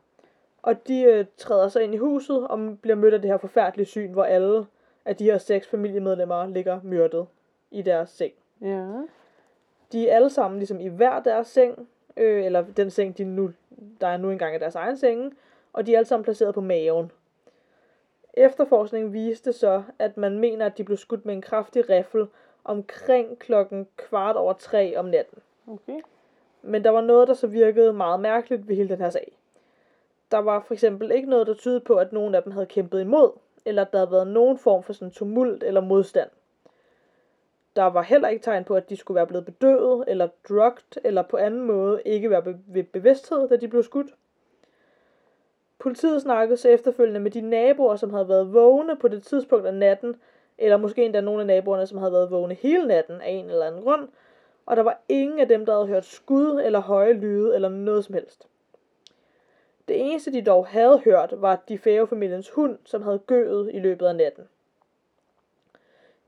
Og 0.62 0.88
de 0.88 1.02
øh, 1.02 1.24
træder 1.36 1.68
så 1.68 1.80
ind 1.80 1.94
i 1.94 1.96
huset 1.96 2.48
og 2.48 2.78
bliver 2.82 2.96
mødt 2.96 3.14
af 3.14 3.20
det 3.20 3.30
her 3.30 3.36
forfærdelige 3.38 3.86
syn, 3.86 4.12
hvor 4.12 4.24
alle 4.24 4.66
af 5.04 5.16
de 5.16 5.24
her 5.24 5.38
seks 5.38 5.68
familiemedlemmer 5.68 6.46
ligger 6.46 6.80
myrdet 6.82 7.26
i 7.70 7.82
deres 7.82 8.10
seng. 8.10 8.32
Ja. 8.60 8.86
De 9.92 10.08
er 10.08 10.16
alle 10.16 10.30
sammen 10.30 10.58
ligesom 10.58 10.80
i 10.80 10.88
hver 10.88 11.20
deres 11.20 11.46
seng, 11.46 11.88
øh, 12.16 12.44
eller 12.44 12.64
den 12.76 12.90
seng, 12.90 13.18
de 13.18 13.24
nu, 13.24 13.52
der 14.00 14.06
er 14.06 14.16
nu 14.16 14.30
engang 14.30 14.56
i 14.56 14.58
deres 14.58 14.74
egen 14.74 14.96
senge, 14.96 15.32
og 15.72 15.86
de 15.86 15.92
er 15.92 15.98
alle 15.98 16.08
sammen 16.08 16.24
placeret 16.24 16.54
på 16.54 16.60
maven. 16.60 17.12
Efterforskningen 18.34 19.12
viste 19.12 19.52
så, 19.52 19.82
at 19.98 20.16
man 20.16 20.38
mener, 20.38 20.66
at 20.66 20.78
de 20.78 20.84
blev 20.84 20.96
skudt 20.96 21.26
med 21.26 21.34
en 21.34 21.42
kraftig 21.42 21.90
riffel 21.90 22.26
omkring 22.64 23.38
klokken 23.38 23.86
kvart 23.96 24.36
over 24.36 24.52
tre 24.52 24.96
om 24.96 25.04
natten. 25.04 25.38
Okay. 25.66 26.00
Men 26.62 26.84
der 26.84 26.90
var 26.90 27.00
noget, 27.00 27.28
der 27.28 27.34
så 27.34 27.46
virkede 27.46 27.92
meget 27.92 28.20
mærkeligt 28.20 28.68
ved 28.68 28.76
hele 28.76 28.88
den 28.88 28.98
her 28.98 29.10
sag. 29.10 29.38
Der 30.30 30.38
var 30.38 30.60
for 30.60 30.74
eksempel 30.74 31.10
ikke 31.10 31.30
noget, 31.30 31.46
der 31.46 31.54
tydede 31.54 31.80
på, 31.80 31.94
at 31.94 32.12
nogen 32.12 32.34
af 32.34 32.42
dem 32.42 32.52
havde 32.52 32.66
kæmpet 32.66 33.00
imod, 33.00 33.30
eller 33.64 33.82
at 33.82 33.92
der 33.92 33.98
havde 33.98 34.10
været 34.10 34.26
nogen 34.26 34.58
form 34.58 34.82
for 34.82 34.92
sådan 34.92 35.10
tumult 35.10 35.62
eller 35.62 35.80
modstand. 35.80 36.30
Der 37.76 37.82
var 37.82 38.02
heller 38.02 38.28
ikke 38.28 38.42
tegn 38.42 38.64
på, 38.64 38.74
at 38.74 38.90
de 38.90 38.96
skulle 38.96 39.16
være 39.16 39.26
blevet 39.26 39.44
bedøvet, 39.44 40.04
eller 40.08 40.28
drugt, 40.48 40.98
eller 41.04 41.22
på 41.22 41.36
anden 41.36 41.62
måde 41.62 42.02
ikke 42.04 42.30
være 42.30 42.42
be- 42.42 42.58
ved 42.66 42.84
bevidsthed, 42.84 43.48
da 43.48 43.56
de 43.56 43.68
blev 43.68 43.82
skudt. 43.82 44.14
Politiet 45.78 46.22
snakkede 46.22 46.56
så 46.56 46.68
efterfølgende 46.68 47.20
med 47.20 47.30
de 47.30 47.40
naboer, 47.40 47.96
som 47.96 48.12
havde 48.12 48.28
været 48.28 48.54
vågne 48.54 48.96
på 48.96 49.08
det 49.08 49.22
tidspunkt 49.22 49.66
af 49.66 49.74
natten, 49.74 50.16
eller 50.58 50.76
måske 50.76 51.04
endda 51.04 51.20
nogle 51.20 51.40
af 51.40 51.46
naboerne, 51.46 51.86
som 51.86 51.98
havde 51.98 52.12
været 52.12 52.30
vågne 52.30 52.54
hele 52.54 52.86
natten 52.86 53.20
af 53.20 53.30
en 53.30 53.50
eller 53.50 53.66
anden 53.66 53.82
grund, 53.82 54.08
og 54.66 54.76
der 54.76 54.82
var 54.82 55.00
ingen 55.08 55.40
af 55.40 55.48
dem, 55.48 55.66
der 55.66 55.72
havde 55.72 55.86
hørt 55.86 56.04
skud 56.04 56.60
eller 56.64 56.78
høje 56.78 57.12
lyde 57.12 57.54
eller 57.54 57.68
noget 57.68 58.04
som 58.04 58.14
helst. 58.14 58.48
Det 59.88 60.00
eneste, 60.00 60.32
de 60.32 60.42
dog 60.42 60.66
havde 60.66 60.98
hørt, 60.98 61.34
var 61.36 61.62
de 61.68 61.78
familiens 61.78 62.50
hund, 62.50 62.78
som 62.84 63.02
havde 63.02 63.18
gøet 63.18 63.70
i 63.74 63.78
løbet 63.78 64.06
af 64.06 64.16
natten. 64.16 64.44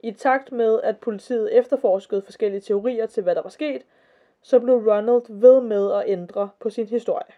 I 0.05 0.13
takt 0.13 0.53
med, 0.53 0.81
at 0.83 0.99
politiet 0.99 1.59
efterforskede 1.59 2.23
forskellige 2.23 2.61
teorier 2.61 3.07
til, 3.07 3.23
hvad 3.23 3.35
der 3.35 3.43
var 3.43 3.51
sket, 3.51 3.83
så 4.43 4.61
blev 4.61 4.75
Ronald 4.75 5.23
ved 5.29 5.61
med 5.61 5.93
at 5.93 6.05
ændre 6.07 6.49
på 6.61 6.71
sin 6.71 6.87
historie. 6.87 7.33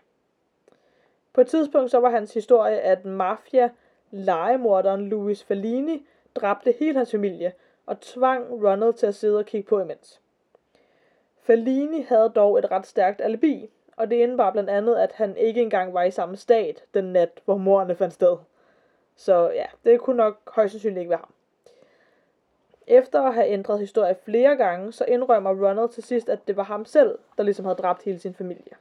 På 1.32 1.40
et 1.40 1.46
tidspunkt 1.46 1.90
så 1.90 2.00
var 2.00 2.10
hans 2.10 2.34
historie, 2.34 2.80
at 2.80 3.04
mafia 3.04 3.70
legemorderen 4.10 5.08
Louis 5.08 5.44
Fellini 5.44 6.06
dræbte 6.34 6.74
hele 6.78 6.96
hans 6.96 7.10
familie 7.10 7.52
og 7.86 8.00
tvang 8.00 8.64
Ronald 8.64 8.94
til 8.94 9.06
at 9.06 9.14
sidde 9.14 9.38
og 9.38 9.46
kigge 9.46 9.68
på 9.68 9.80
imens. 9.80 10.20
Fellini 11.40 12.02
havde 12.02 12.32
dog 12.36 12.58
et 12.58 12.70
ret 12.70 12.86
stærkt 12.86 13.20
alibi, 13.20 13.70
og 13.96 14.10
det 14.10 14.16
indebar 14.16 14.50
blandt 14.50 14.70
andet, 14.70 14.96
at 14.96 15.12
han 15.12 15.36
ikke 15.36 15.62
engang 15.62 15.94
var 15.94 16.02
i 16.02 16.10
samme 16.10 16.36
stat 16.36 16.84
den 16.94 17.04
nat, 17.04 17.40
hvor 17.44 17.56
morerne 17.56 17.94
fandt 17.94 18.14
sted. 18.14 18.36
Så 19.16 19.50
ja, 19.50 19.66
det 19.84 20.00
kunne 20.00 20.16
nok 20.16 20.50
højst 20.54 20.72
sandsynligt 20.72 21.00
ikke 21.00 21.10
være 21.10 21.18
ham. 21.18 21.35
Efter 22.86 23.22
at 23.22 23.34
have 23.34 23.48
ændret 23.48 23.80
historie 23.80 24.14
flere 24.24 24.56
gange, 24.56 24.92
så 24.92 25.04
indrømmer 25.04 25.50
Ronald 25.50 25.88
til 25.88 26.02
sidst, 26.02 26.28
at 26.28 26.48
det 26.48 26.56
var 26.56 26.62
ham 26.62 26.84
selv, 26.84 27.18
der 27.36 27.42
ligesom 27.42 27.64
havde 27.64 27.76
dræbt 27.76 28.02
hele 28.02 28.18
sin 28.18 28.34
familie. 28.34 28.72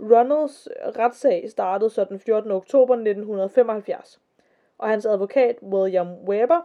Ronalds 0.00 0.68
retssag 0.96 1.50
startede 1.50 1.90
så 1.90 2.04
den 2.04 2.18
14. 2.18 2.50
oktober 2.50 2.94
1975, 2.94 4.20
og 4.78 4.88
hans 4.88 5.06
advokat 5.06 5.56
William 5.62 6.14
Weber 6.28 6.60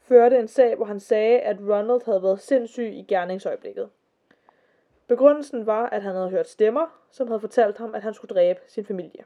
førte 0.00 0.38
en 0.38 0.48
sag, 0.48 0.76
hvor 0.76 0.84
han 0.84 1.00
sagde, 1.00 1.40
at 1.40 1.56
Ronald 1.60 2.04
havde 2.04 2.22
været 2.22 2.40
sindssyg 2.40 2.92
i 2.92 3.02
gerningsøjeblikket. 3.02 3.88
Begrundelsen 5.06 5.66
var, 5.66 5.86
at 5.86 6.02
han 6.02 6.14
havde 6.14 6.30
hørt 6.30 6.48
stemmer, 6.48 6.86
som 7.10 7.26
havde 7.26 7.40
fortalt 7.40 7.78
ham, 7.78 7.94
at 7.94 8.02
han 8.02 8.14
skulle 8.14 8.34
dræbe 8.34 8.60
sin 8.68 8.84
familie. 8.84 9.24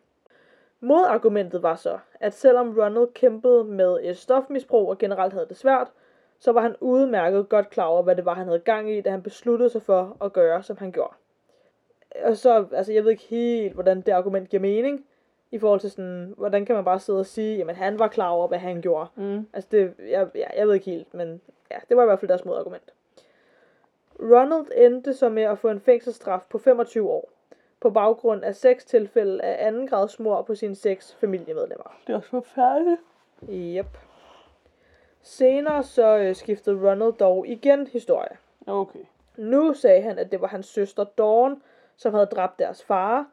Modargumentet 0.81 1.62
var 1.62 1.75
så, 1.75 1.99
at 2.20 2.35
selvom 2.35 2.79
Ronald 2.79 3.12
kæmpede 3.14 3.64
med 3.64 3.99
et 4.03 4.16
stofmisbrug 4.16 4.88
og 4.88 4.99
generelt 4.99 5.33
havde 5.33 5.49
det 5.49 5.57
svært, 5.57 5.88
så 6.38 6.53
var 6.53 6.61
han 6.61 6.77
udmærket 6.81 7.49
godt 7.49 7.70
klar 7.70 7.85
over, 7.85 8.03
hvad 8.03 8.16
det 8.16 8.25
var, 8.25 8.35
han 8.35 8.46
havde 8.46 8.59
gang 8.59 8.90
i, 8.90 9.01
da 9.01 9.11
han 9.11 9.22
besluttede 9.22 9.70
sig 9.70 9.83
for 9.83 10.16
at 10.20 10.33
gøre, 10.33 10.62
som 10.62 10.77
han 10.77 10.92
gjorde. 10.92 11.14
Og 12.25 12.37
så, 12.37 12.66
altså 12.72 12.92
jeg 12.92 13.05
ved 13.05 13.11
ikke 13.11 13.22
helt, 13.22 13.75
hvordan 13.75 14.01
det 14.01 14.12
argument 14.12 14.49
giver 14.49 14.61
mening, 14.61 15.07
i 15.51 15.59
forhold 15.59 15.81
til 15.81 15.90
sådan, 15.90 16.35
hvordan 16.37 16.66
kan 16.66 16.75
man 16.75 16.85
bare 16.85 17.01
sidde 17.01 17.18
og 17.18 17.27
sige, 17.27 17.57
jamen 17.57 17.75
han 17.75 17.99
var 17.99 18.09
klar 18.09 18.29
over, 18.29 18.49
hvad 18.49 18.59
han 18.59 18.81
gjorde. 18.81 19.11
Mm. 19.14 19.46
Altså 19.53 19.68
det, 19.72 19.94
jeg, 19.99 20.29
jeg, 20.35 20.53
jeg 20.57 20.66
ved 20.66 20.75
ikke 20.75 20.90
helt, 20.90 21.14
men 21.14 21.40
ja, 21.70 21.77
det 21.88 21.96
var 21.96 22.03
i 22.03 22.07
hvert 22.07 22.20
fald 22.20 22.29
deres 22.29 22.44
modargument. 22.44 22.92
Ronald 24.20 24.66
endte 24.77 25.14
så 25.14 25.29
med 25.29 25.42
at 25.42 25.59
få 25.59 25.68
en 25.68 25.81
fængselsstraf 25.81 26.40
på 26.51 26.59
25 26.59 27.11
år, 27.11 27.31
på 27.81 27.90
baggrund 27.90 28.44
af 28.44 28.55
seks 28.55 28.85
tilfælde 28.85 29.42
af 29.42 29.66
anden 29.66 29.87
grads 29.87 30.20
mord 30.20 30.46
på 30.46 30.55
sine 30.55 30.75
seks 30.75 31.14
familiemedlemmer. 31.14 31.96
Det 32.07 32.12
er 32.12 32.16
også 32.16 32.29
forfærdeligt. 32.29 33.01
Yep. 33.51 33.99
Senere 35.27 35.83
så 35.83 36.17
øh, 36.19 36.35
skiftede 36.35 36.91
Ronald 36.91 37.12
dog 37.12 37.47
igen 37.47 37.87
historie. 37.87 38.37
Okay. 38.67 39.05
Nu 39.37 39.75
sagde 39.75 40.03
han, 40.03 40.19
at 40.19 40.33
det 40.33 40.41
var 40.41 40.47
hans 40.47 40.67
søster 40.67 41.05
Dawn, 41.05 41.62
som 41.97 42.15
havde 42.15 42.27
dræbt 42.27 42.59
deres 42.59 42.85
far, 42.85 43.27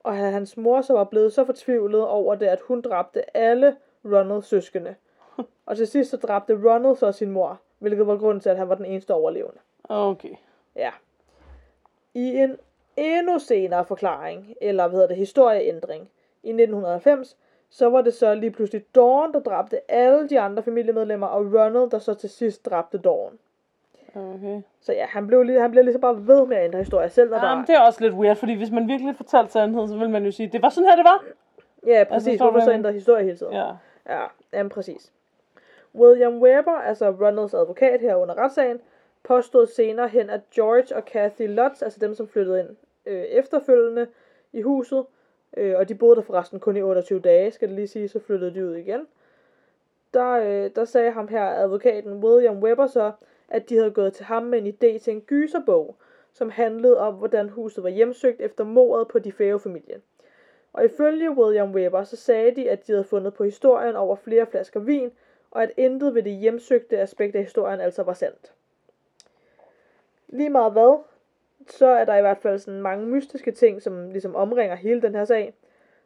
og 0.00 0.16
at 0.16 0.32
hans 0.32 0.56
mor 0.56 0.80
så 0.80 0.92
var 0.92 1.04
blevet 1.04 1.32
så 1.32 1.44
fortvivlet 1.44 2.06
over 2.06 2.34
det, 2.34 2.46
at 2.46 2.60
hun 2.60 2.80
dræbte 2.80 3.36
alle 3.36 3.76
Ronalds 4.04 4.46
søskende. 4.46 4.94
Og 5.66 5.76
til 5.76 5.86
sidst 5.86 6.10
så 6.10 6.16
dræbte 6.16 6.54
Ronald 6.54 6.96
så 6.96 7.12
sin 7.12 7.30
mor, 7.30 7.60
hvilket 7.78 8.06
var 8.06 8.16
grunden 8.16 8.40
til, 8.40 8.50
at 8.50 8.56
han 8.56 8.68
var 8.68 8.74
den 8.74 8.84
eneste 8.84 9.14
overlevende. 9.14 9.58
Okay. 9.84 10.34
Ja. 10.76 10.90
I 12.14 12.36
en 12.36 12.56
endnu 12.96 13.38
senere 13.38 13.84
forklaring, 13.84 14.54
eller 14.60 14.88
hvad 14.88 14.96
hedder 14.96 15.08
det, 15.08 15.16
historieændring, 15.16 16.10
i 16.42 16.48
1990, 16.48 17.36
så 17.76 17.88
var 17.88 18.00
det 18.00 18.14
så 18.14 18.34
lige 18.34 18.50
pludselig 18.50 18.84
Dawn, 18.94 19.32
der 19.32 19.40
dræbte 19.40 19.90
alle 19.90 20.28
de 20.28 20.40
andre 20.40 20.62
familiemedlemmer, 20.62 21.26
og 21.26 21.44
Ronald, 21.44 21.90
der 21.90 21.98
så 21.98 22.14
til 22.14 22.30
sidst 22.30 22.66
dræbte 22.66 22.98
Dawn. 22.98 23.38
Okay. 24.14 24.62
Så 24.80 24.92
ja, 24.92 25.06
han 25.06 25.26
blev, 25.26 25.42
lige, 25.42 25.60
han 25.60 25.70
blev 25.70 25.84
ligesom 25.84 26.00
bare 26.00 26.26
ved 26.26 26.46
med 26.46 26.56
at 26.56 26.64
ændre 26.64 26.78
historie, 26.78 27.10
selv 27.10 27.30
når 27.30 27.38
der... 27.38 27.48
Jamen, 27.48 27.66
det 27.66 27.74
er 27.74 27.80
også 27.80 28.00
lidt 28.00 28.14
weird, 28.14 28.36
fordi 28.36 28.54
hvis 28.54 28.70
man 28.70 28.88
virkelig 28.88 29.16
fortalte 29.16 29.52
sandheden, 29.52 29.88
så 29.88 29.96
vil 29.96 30.10
man 30.10 30.24
jo 30.24 30.30
sige, 30.30 30.48
det 30.52 30.62
var 30.62 30.68
sådan 30.68 30.88
her, 30.88 30.96
det 30.96 31.04
var. 31.04 31.24
Ja, 31.86 32.04
præcis. 32.04 32.32
forstår 32.32 32.46
du, 32.46 32.50
Hvorfor 32.50 32.64
så 32.64 32.72
ændre 32.72 32.92
historie 32.92 33.24
hele 33.24 33.36
tiden? 33.36 33.52
Ja. 33.52 33.66
Ja, 34.08 34.24
jamen 34.52 34.70
præcis. 34.70 35.12
William 35.94 36.42
Weber, 36.42 36.78
altså 36.78 37.10
Ronalds 37.10 37.54
advokat 37.54 38.00
her 38.00 38.14
under 38.14 38.38
retssagen, 38.38 38.80
påstod 39.22 39.66
senere 39.66 40.08
hen, 40.08 40.30
at 40.30 40.40
George 40.54 40.96
og 40.96 41.04
Kathy 41.04 41.48
Lutz, 41.48 41.82
altså 41.82 41.98
dem, 42.00 42.14
som 42.14 42.28
flyttede 42.28 42.60
ind 42.60 42.68
øh, 43.06 43.22
efterfølgende 43.22 44.06
i 44.52 44.62
huset, 44.62 45.04
øh, 45.56 45.78
og 45.78 45.88
de 45.88 45.94
boede 45.94 46.16
der 46.16 46.22
forresten 46.22 46.60
kun 46.60 46.76
i 46.76 46.82
28 46.82 47.20
dage, 47.20 47.50
skal 47.50 47.68
det 47.68 47.76
lige 47.76 47.86
sige, 47.86 48.08
så 48.08 48.18
flyttede 48.18 48.54
de 48.54 48.66
ud 48.66 48.74
igen. 48.74 49.06
Der, 50.14 50.30
øh, 50.32 50.70
der 50.76 50.84
sagde 50.84 51.10
ham 51.10 51.28
her, 51.28 51.44
advokaten 51.44 52.24
William 52.24 52.62
Webber 52.62 52.86
så, 52.86 53.12
at 53.48 53.68
de 53.68 53.76
havde 53.76 53.90
gået 53.90 54.12
til 54.12 54.24
ham 54.24 54.42
med 54.42 54.58
en 54.58 54.66
idé 54.66 54.98
til 54.98 55.12
en 55.12 55.20
gyserbog, 55.20 55.96
som 56.32 56.50
handlede 56.50 56.98
om, 56.98 57.14
hvordan 57.14 57.48
huset 57.48 57.84
var 57.84 57.90
hjemsøgt 57.90 58.40
efter 58.40 58.64
mordet 58.64 59.08
på 59.08 59.18
de 59.18 59.32
familien. 59.32 60.02
Og 60.72 60.84
ifølge 60.84 61.30
William 61.30 61.74
Webber, 61.74 62.04
så 62.04 62.16
sagde 62.16 62.56
de, 62.56 62.70
at 62.70 62.86
de 62.86 62.92
havde 62.92 63.04
fundet 63.04 63.34
på 63.34 63.44
historien 63.44 63.96
over 63.96 64.16
flere 64.16 64.46
flasker 64.46 64.80
vin, 64.80 65.10
og 65.50 65.62
at 65.62 65.72
intet 65.76 66.14
ved 66.14 66.22
det 66.22 66.32
hjemsøgte 66.32 66.98
aspekt 66.98 67.36
af 67.36 67.42
historien 67.42 67.80
altså 67.80 68.02
var 68.02 68.12
sandt. 68.12 68.52
Lige 70.28 70.50
meget 70.50 70.72
hvad, 70.72 71.02
så 71.70 71.86
er 71.86 72.04
der 72.04 72.16
i 72.16 72.20
hvert 72.20 72.38
fald 72.38 72.58
sådan 72.58 72.80
mange 72.80 73.06
mystiske 73.06 73.52
ting, 73.52 73.82
som 73.82 74.10
ligesom 74.10 74.36
omringer 74.36 74.76
hele 74.76 75.02
den 75.02 75.14
her 75.14 75.24
sag. 75.24 75.54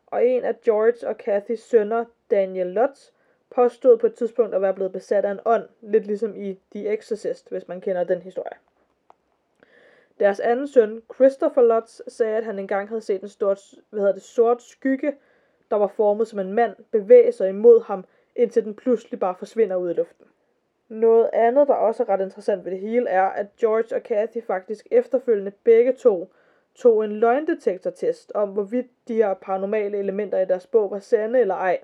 Og 0.07 0.27
en 0.27 0.45
af 0.45 0.61
George 0.61 1.09
og 1.09 1.19
Kathys 1.19 1.61
sønner, 1.61 2.05
Daniel 2.31 2.67
Lutz, 2.67 3.11
påstod 3.51 3.99
på 3.99 4.07
et 4.07 4.15
tidspunkt 4.15 4.55
at 4.55 4.63
være 4.63 4.75
blevet 4.75 4.93
besat 4.93 5.25
af 5.25 5.31
en 5.31 5.41
ånd, 5.45 5.69
lidt 5.81 6.07
ligesom 6.07 6.37
i 6.37 6.59
The 6.73 6.95
Exorcist, 6.95 7.51
hvis 7.51 7.69
man 7.69 7.81
kender 7.81 8.05
den 8.05 8.23
historie. 8.23 8.57
Deres 10.21 10.41
anden 10.41 10.69
søn, 10.69 11.03
Christopher 11.15 11.63
Lutz, 11.63 12.01
sagde, 12.09 12.37
at 12.37 12.45
han 12.45 12.59
engang 12.59 12.89
havde 12.89 13.01
set 13.01 13.23
en 13.23 13.29
stort, 13.29 13.61
hvad 13.91 14.01
hedder 14.01 14.15
det, 14.15 14.23
sort 14.23 14.63
skygge, 14.63 15.15
der 15.71 15.77
var 15.77 15.87
formet 15.87 16.29
som 16.29 16.39
en 16.39 16.53
mand, 16.53 16.77
bevæge 16.91 17.33
sig 17.33 17.49
imod 17.49 17.83
ham, 17.83 18.05
indtil 18.37 18.65
den 18.65 18.75
pludselig 18.75 19.21
bare 19.21 19.35
forsvinder 19.39 19.77
ud 19.77 19.91
i 19.91 19.95
luften. 19.95 20.27
Noget 20.91 21.31
andet, 21.33 21.69
der 21.69 21.75
også 21.75 22.03
er 22.03 22.09
ret 22.09 22.21
interessant 22.21 22.65
ved 22.65 22.73
det 22.73 22.81
hele, 22.81 23.09
er, 23.09 23.23
at 23.23 23.47
George 23.61 23.97
og 23.97 24.03
Kathy 24.03 24.43
faktisk 24.47 24.87
efterfølgende 24.91 25.51
begge 25.65 25.93
to 25.93 26.33
tog 26.75 27.05
en 27.05 27.13
løgndetektortest 27.13 28.33
om, 28.35 28.49
hvorvidt 28.49 28.87
de 29.09 29.15
her 29.15 29.35
paranormale 29.35 29.99
elementer 29.99 30.39
i 30.39 30.45
deres 30.45 30.67
bog 30.67 30.91
var 30.91 30.99
sande 30.99 31.41
eller 31.41 31.55
ej. 31.55 31.79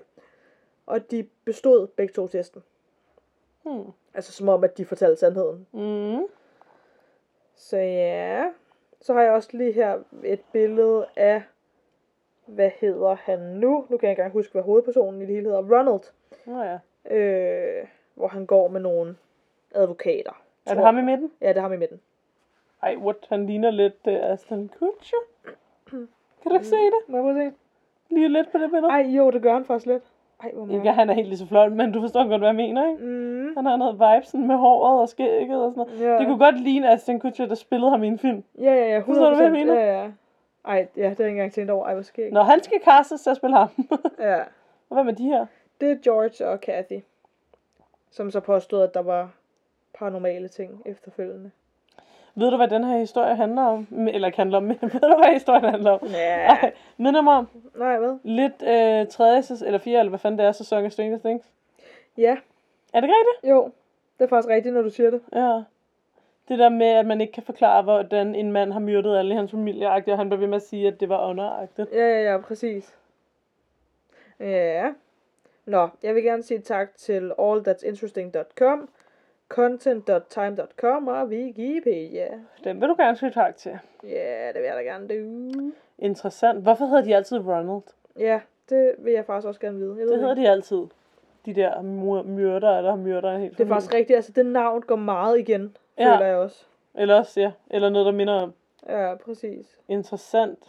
Og 0.85 1.11
de 1.11 1.27
bestod 1.45 1.87
begge 1.87 2.13
to 2.13 2.27
testen. 2.27 2.63
Hmm. 3.63 3.91
Altså 4.13 4.31
som 4.31 4.49
om, 4.49 4.63
at 4.63 4.77
de 4.77 4.85
fortalte 4.85 5.19
sandheden. 5.19 5.67
Mm. 5.71 6.27
Så 7.55 7.77
ja, 7.77 8.43
så 9.01 9.13
har 9.13 9.21
jeg 9.21 9.31
også 9.31 9.49
lige 9.53 9.71
her 9.71 9.99
et 10.23 10.41
billede 10.51 11.07
af, 11.15 11.41
hvad 12.45 12.71
hedder 12.79 13.15
han 13.15 13.39
nu? 13.39 13.85
Nu 13.89 13.97
kan 13.97 14.07
jeg 14.07 14.11
ikke 14.11 14.21
engang 14.21 14.31
huske, 14.31 14.51
hvad 14.51 14.63
hovedpersonen 14.63 15.21
i 15.21 15.25
det 15.25 15.35
hele 15.35 15.45
hedder. 15.45 15.77
Ronald. 15.77 16.03
Nå 16.45 16.63
ja. 16.63 16.79
Øh, 17.15 17.87
hvor 18.17 18.27
han 18.27 18.45
går 18.45 18.67
med 18.67 18.81
nogle 18.81 19.15
advokater. 19.75 20.41
Er 20.65 20.73
det 20.73 20.83
ham 20.83 20.97
i 20.97 21.01
midten? 21.01 21.31
Ja, 21.41 21.49
det 21.49 21.57
er 21.57 21.61
ham 21.61 21.73
i 21.73 21.77
midten. 21.77 21.99
Ej, 22.83 22.95
what? 22.95 23.15
Han 23.29 23.45
ligner 23.45 23.71
lidt 23.71 24.07
uh, 24.07 24.13
Aston 24.13 24.69
Kutcher. 24.79 25.17
Kan 25.89 26.07
du 26.45 26.53
ikke 26.53 26.67
se 26.67 26.75
det? 26.75 26.93
Må 27.07 27.17
jeg 27.17 27.23
prøve 27.23 27.51
se? 27.51 27.55
Lige 28.15 28.29
lidt 28.29 28.51
på 28.51 28.57
det 28.57 28.71
billede. 28.71 28.91
Ej, 28.91 29.01
jo, 29.01 29.31
det 29.31 29.41
gør 29.41 29.53
han 29.53 29.65
faktisk 29.65 29.85
lidt. 29.85 30.03
Ej, 30.43 30.51
hvor 30.53 30.75
Ikke, 30.75 30.91
han 30.91 31.09
er 31.09 31.13
helt 31.13 31.27
lige 31.27 31.37
så 31.37 31.47
flot, 31.47 31.71
men 31.71 31.91
du 31.91 32.01
forstår 32.01 32.27
godt, 32.27 32.41
hvad 32.41 32.47
jeg 32.49 32.55
mener, 32.55 32.89
ikke? 32.91 33.03
Mm, 33.05 33.55
Han 33.55 33.65
har 33.65 33.77
noget 33.77 33.93
vibe 33.93 34.25
sådan 34.25 34.47
med 34.47 34.55
håret 34.55 35.01
og 35.01 35.09
skægget 35.09 35.63
og 35.63 35.71
sådan 35.71 35.93
noget. 35.93 36.11
ja. 36.11 36.17
Det 36.19 36.27
kunne 36.27 36.39
godt 36.39 36.59
ligne 36.59 36.89
Aston 36.89 37.19
Kutcher, 37.19 37.45
der 37.45 37.55
spillede 37.55 37.91
ham 37.91 38.03
i 38.03 38.07
en 38.07 38.19
film. 38.19 38.43
Ja, 38.59 38.73
ja, 38.73 38.89
ja, 38.89 38.99
100%. 38.99 39.05
Forstår 39.05 39.29
du, 39.29 39.35
hvad 39.35 39.45
jeg 39.45 39.51
mener? 39.51 39.73
Ja, 39.73 40.01
ja. 40.03 40.11
Ej, 40.65 40.87
ja, 40.97 41.01
det 41.01 41.03
har 41.03 41.03
jeg 41.03 41.11
ikke 41.19 41.27
engang 41.29 41.51
tænkt 41.53 41.71
over. 41.71 41.85
Ej, 41.85 41.93
hvor 41.93 42.03
skægt. 42.03 42.33
Når 42.33 42.43
han 42.43 42.63
skal 42.63 42.81
castes 42.85 43.21
til 43.21 43.29
at 43.29 43.37
spille 43.37 43.55
ham. 43.55 43.67
Ja. 44.19 44.39
og 44.89 44.93
hvad 44.93 45.03
med 45.03 45.13
de 45.13 45.23
her? 45.23 45.45
Det 45.81 45.91
er 45.91 45.95
George 46.03 46.47
og 46.51 46.61
Kathy, 46.61 46.99
som 48.11 48.31
så 48.31 48.39
påstod, 48.39 48.83
at 48.83 48.93
der 48.93 49.01
var 49.01 49.29
paranormale 49.93 50.47
ting 50.47 50.81
efterfølgende. 50.85 51.51
Ved 52.35 52.51
du, 52.51 52.57
hvad 52.57 52.67
den 52.67 52.83
her 52.83 52.97
historie 52.97 53.35
handler 53.35 53.61
om? 53.61 53.87
Eller 53.91 54.27
ikke 54.27 54.37
handler 54.37 54.57
om, 54.57 54.69
ved 54.69 54.75
du, 54.79 55.17
hvad 55.17 55.33
historien 55.33 55.63
handler 55.65 55.91
om? 55.91 55.99
Ja. 56.07 56.45
Ej, 56.55 56.73
minder 56.97 57.21
mig 57.21 57.33
om 57.33 57.47
Nej, 57.75 57.99
hvad? 57.99 58.17
lidt 58.23 58.63
øh, 58.63 59.07
tredje, 59.07 59.43
eller 59.65 59.79
fjerde, 59.79 59.99
eller 59.99 60.09
hvad 60.09 60.19
fanden 60.19 60.39
det 60.39 60.45
er, 60.45 60.51
sæson 60.51 60.85
af 60.85 60.91
Stranger 60.91 61.17
Things. 61.19 61.45
Ja, 62.17 62.37
Er 62.93 63.01
det 63.01 63.09
rigtigt? 63.09 63.51
jo. 63.53 63.71
Det 64.19 64.23
er 64.25 64.29
faktisk 64.29 64.49
rigtigt, 64.49 64.75
når 64.75 64.81
du 64.81 64.89
siger 64.89 65.09
det. 65.09 65.21
Ja. 65.33 65.61
Det 66.47 66.59
der 66.59 66.69
med, 66.69 66.87
at 66.87 67.05
man 67.05 67.21
ikke 67.21 67.33
kan 67.33 67.43
forklare, 67.43 67.81
hvordan 67.81 68.35
en 68.35 68.51
mand 68.51 68.71
har 68.73 68.79
myrdet 68.79 69.17
alle 69.17 69.35
hans 69.35 69.51
familie, 69.51 69.87
og 69.89 69.93
han 70.17 70.29
bliver 70.29 70.39
ved 70.39 70.47
med 70.47 70.55
at 70.55 70.61
sige, 70.61 70.87
at 70.87 70.99
det 70.99 71.09
var 71.09 71.29
underagtigt. 71.29 71.89
Ja, 71.93 72.07
ja, 72.09 72.31
ja, 72.31 72.37
præcis. 72.37 72.95
Ja. 74.39 74.93
Nå, 75.67 75.89
jeg 76.03 76.15
vil 76.15 76.23
gerne 76.23 76.43
sige 76.43 76.59
tak 76.59 76.95
til 76.97 77.31
allthat'sinteresting.com, 77.39 78.89
content.time.com 79.49 81.07
og 81.07 81.25
Wikipedia. 81.27 82.27
Den 82.63 82.81
vil 82.81 82.89
du 82.89 82.95
gerne 82.97 83.17
sige 83.17 83.31
tak 83.31 83.57
til. 83.57 83.79
Ja, 84.03 84.47
det 84.47 84.55
vil 84.61 84.63
jeg 84.67 84.75
da 84.75 84.81
gerne 84.81 85.07
do. 85.07 85.71
Interessant. 85.99 86.61
Hvorfor 86.61 86.85
hedder 86.85 87.03
de 87.03 87.15
altid 87.15 87.37
Ronald? 87.37 87.81
Ja, 88.19 88.39
det 88.69 88.95
vil 88.97 89.13
jeg 89.13 89.25
faktisk 89.25 89.47
også 89.47 89.59
gerne 89.59 89.77
vide. 89.77 89.95
Jeg 89.99 90.07
Det 90.07 90.15
hedder 90.19 90.31
ikke. 90.35 90.41
de 90.41 90.49
altid. 90.49 90.81
De 91.45 91.53
der 91.55 91.81
mur- 91.81 92.23
myrdere, 92.23 92.83
der 92.83 92.89
har 92.89 92.97
myrder 92.97 93.37
helt 93.37 93.57
Det 93.57 93.63
er 93.63 93.67
faktisk 93.67 93.93
rigtigt. 93.93 94.15
Altså, 94.15 94.31
det 94.31 94.45
navn 94.45 94.81
går 94.81 94.95
meget 94.95 95.39
igen, 95.39 95.77
Ja. 95.97 96.13
føler 96.15 96.25
jeg 96.25 96.35
også. 96.37 96.65
Eller 96.95 97.15
også, 97.15 97.39
ja. 97.39 97.51
Eller 97.71 97.89
noget, 97.89 98.05
der 98.05 98.11
minder 98.11 98.33
om. 98.33 98.53
Ja, 98.89 99.15
præcis. 99.15 99.65
Interessant. 99.87 100.59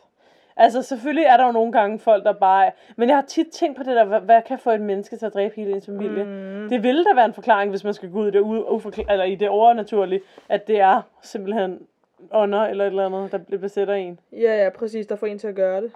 Altså, 0.58 0.82
selvfølgelig 0.82 1.24
er 1.24 1.36
der 1.36 1.46
jo 1.46 1.52
nogle 1.52 1.72
gange 1.72 1.98
folk, 1.98 2.24
der 2.24 2.32
bare... 2.32 2.66
er- 2.66 2.70
Men 2.96 3.08
jeg 3.08 3.16
har 3.16 3.22
tit 3.24 3.46
tænkt 3.52 3.76
på 3.76 3.82
det 3.82 3.96
der, 3.96 4.04
hvad, 4.04 4.20
hvad 4.20 4.42
kan 4.42 4.58
få 4.58 4.70
et 4.70 4.80
menneske 4.80 5.16
til 5.16 5.26
at 5.26 5.34
dræbe 5.34 5.54
hele 5.56 5.72
ens 5.72 5.86
familie? 5.86 6.24
Mm. 6.24 6.68
Det 6.68 6.82
ville 6.82 7.04
da 7.04 7.14
være 7.14 7.24
en 7.24 7.32
forklaring, 7.34 7.70
hvis 7.70 7.84
man 7.84 7.94
skal 7.94 8.10
gå 8.10 8.18
ud 8.18 8.28
i 8.28 8.30
det, 8.30 8.40
u- 8.40 8.68
uforkla- 8.76 9.12
eller 9.12 9.24
i 9.24 9.34
det 9.34 9.48
overnaturlige, 9.48 10.20
at 10.48 10.66
det 10.68 10.80
er 10.80 11.02
simpelthen 11.22 11.86
ånder 12.32 12.62
eller 12.66 12.84
et 12.84 12.88
eller 12.88 13.06
andet, 13.06 13.46
der 13.50 13.58
besætter 13.58 13.94
en. 13.94 14.20
Ja, 14.32 14.62
ja, 14.64 14.70
præcis. 14.70 15.06
Der 15.06 15.16
får 15.16 15.26
en 15.26 15.38
til 15.38 15.48
at 15.48 15.54
gøre 15.54 15.80
det. 15.82 15.92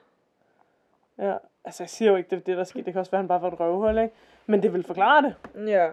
Ja. 1.19 1.35
Altså, 1.65 1.83
jeg 1.83 1.89
siger 1.91 2.11
jo 2.11 2.17
ikke, 2.17 2.31
det 2.31 2.37
er 2.37 2.41
det, 2.41 2.57
der 2.57 2.65
sker. 2.65 2.83
Det 2.83 2.93
kan 2.93 3.01
også 3.01 3.11
være, 3.11 3.19
at 3.19 3.23
han 3.23 3.29
bare 3.29 3.43
var 3.43 3.49
et 3.51 3.61
røvhul, 3.61 3.99
ikke? 3.99 4.15
Men 4.47 4.63
det 4.63 4.73
vil 4.73 4.83
forklare 4.85 5.23
det. 5.23 5.35
Ja. 5.69 5.89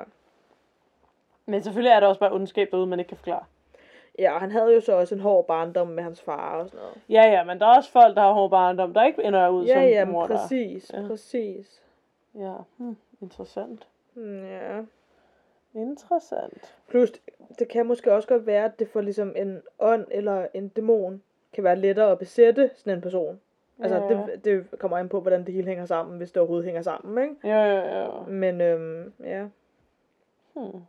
Men 1.45 1.63
selvfølgelig 1.63 1.91
er 1.91 1.99
der 1.99 2.07
også 2.07 2.19
bare 2.19 2.31
ondskab 2.33 2.67
derude, 2.71 2.87
man 2.87 2.99
ikke 2.99 3.09
kan 3.09 3.17
forklare. 3.17 3.43
Ja, 4.19 4.33
og 4.33 4.39
han 4.39 4.51
havde 4.51 4.73
jo 4.73 4.81
så 4.81 4.93
også 4.93 5.15
en 5.15 5.21
hård 5.21 5.47
barndom 5.47 5.87
med 5.87 6.03
hans 6.03 6.21
far 6.21 6.59
og 6.59 6.69
sådan 6.69 6.79
noget. 6.79 6.95
Ja, 7.09 7.23
ja, 7.37 7.43
men 7.43 7.59
der 7.59 7.65
er 7.65 7.75
også 7.77 7.91
folk, 7.91 8.15
der 8.15 8.21
har 8.21 8.31
hård 8.33 8.49
barndom, 8.49 8.93
der 8.93 9.03
ikke 9.05 9.23
ender 9.23 9.49
ud 9.49 9.65
Ja, 9.65 9.73
som 9.73 9.83
ja, 9.83 10.05
mor, 10.05 10.27
præcis, 10.27 10.91
Ja. 10.93 11.07
præcis. 11.07 11.81
Ja, 12.35 12.53
hmm, 12.77 12.97
interessant. 13.21 13.87
Mm, 14.15 14.45
Ja. 14.45 14.81
Interessant. 15.73 16.75
Plus, 16.87 17.11
det 17.59 17.67
kan 17.67 17.85
måske 17.85 18.13
også 18.13 18.27
godt 18.27 18.45
være, 18.45 18.65
at 18.65 18.79
det 18.79 18.87
for 18.89 19.01
ligesom 19.01 19.33
en 19.35 19.61
ånd 19.79 20.05
eller 20.11 20.47
en 20.53 20.67
dæmon 20.67 21.21
kan 21.53 21.63
være 21.63 21.75
lettere 21.75 22.11
at 22.11 22.19
besætte 22.19 22.69
sådan 22.75 22.93
en 22.93 23.01
person. 23.01 23.39
Altså, 23.79 23.97
Ja. 23.97 24.07
det, 24.09 24.45
det 24.45 24.79
kommer 24.79 24.97
an 24.97 25.09
på, 25.09 25.21
hvordan 25.21 25.45
det 25.45 25.53
hele 25.53 25.67
hænger 25.67 25.85
sammen, 25.85 26.17
hvis 26.17 26.31
det 26.31 26.37
overhovedet 26.37 26.65
hænger 26.65 26.81
sammen, 26.81 27.23
ikke? 27.23 27.35
Ja, 27.47 27.63
ja, 27.63 28.01
ja. 28.01 28.07
Men, 28.27 28.61
øhm, 28.61 29.13
ja. 29.23 29.45
Hmm. 30.53 30.81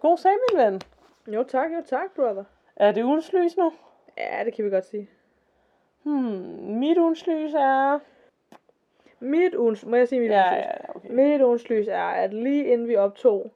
God 0.00 0.18
sag, 0.18 0.32
min 0.50 0.60
ven. 0.64 0.80
Jo 1.28 1.42
tak, 1.42 1.70
jo 1.70 1.82
tak, 1.86 2.14
brother. 2.16 2.44
Er 2.76 2.92
det 2.92 3.02
ugens 3.04 3.32
lys 3.32 3.56
nu? 3.56 3.72
Ja, 4.18 4.44
det 4.44 4.54
kan 4.54 4.64
vi 4.64 4.70
godt 4.70 4.84
sige. 4.86 5.10
Hmm, 6.02 6.22
mit 6.78 6.98
ugens 6.98 7.26
lys 7.26 7.54
er... 7.54 7.98
Mit 9.20 9.54
ugens, 9.54 9.86
må 9.86 9.96
jeg 9.96 10.08
sige 10.08 10.20
mit 10.20 10.30
Ja, 10.30 10.42
ugens 10.44 10.56
lys? 10.56 10.64
ja, 10.64 10.96
okay. 10.96 11.08
Mit 11.10 11.42
ugens 11.42 11.68
lys 11.68 11.88
er, 11.88 12.02
at 12.04 12.34
lige 12.34 12.64
inden 12.64 12.88
vi 12.88 12.96
optog, 12.96 13.50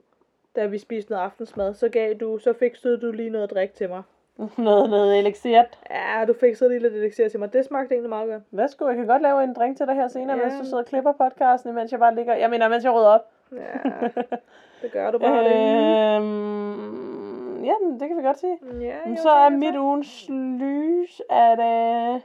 da 0.57 0.67
vi 0.67 0.79
spiste 0.79 1.11
noget 1.11 1.25
aftensmad, 1.25 1.75
så 1.75 1.89
gav 1.89 2.15
du, 2.15 2.39
så 2.39 2.53
fik 2.53 2.73
du 3.03 3.11
lige 3.13 3.31
noget 3.31 3.45
at 3.45 3.51
drikke 3.51 3.75
til 3.75 3.89
mig. 3.89 4.03
noget, 4.59 4.91
noget 4.91 5.19
elixiert. 5.19 5.79
Ja, 5.91 6.25
du 6.29 6.33
fik 6.41 6.55
så 6.57 6.69
lige 6.69 6.81
lidt 6.81 6.95
elixir 6.95 7.29
til 7.29 7.41
mig. 7.41 7.53
Det 7.53 7.65
smagte 7.65 7.95
egentlig 7.95 8.09
meget 8.09 8.29
godt. 8.31 8.43
Værsgo, 8.51 8.87
jeg 8.89 8.97
kan 8.97 9.07
godt 9.07 9.23
lave 9.23 9.45
en 9.45 9.55
drink 9.55 9.77
til 9.77 9.87
dig 9.87 9.95
her 9.95 10.09
senere, 10.09 10.37
Ja. 10.37 10.43
mens 10.45 10.59
du 10.61 10.65
sidder 10.65 10.79
og 10.79 10.87
klipper 10.87 11.13
podcasten, 11.13 11.75
mens 11.75 11.93
jeg 11.93 12.01
bare 12.01 12.15
ligger... 12.15 12.35
Jeg 12.35 12.51
mener, 12.51 12.69
mens 12.69 12.85
jeg 12.85 12.93
rydder 12.95 13.09
op. 13.09 13.31
Ja, 13.53 14.09
det 14.83 14.93
gør 14.93 15.11
du 15.11 15.19
bare. 15.19 15.45
det. 15.45 17.18
Jamen, 17.65 18.01
det 18.01 18.09
kan 18.09 18.17
vi 18.17 18.23
godt 18.23 18.39
sige. 18.39 18.59
Ja, 18.81 18.97
Men 19.05 19.17
jo, 19.17 19.23
så 19.23 19.31
er 19.31 19.49
mit 19.49 19.77
ugens 19.77 20.27
lys, 20.29 21.23
at 21.31 21.59
øh, 21.59 22.21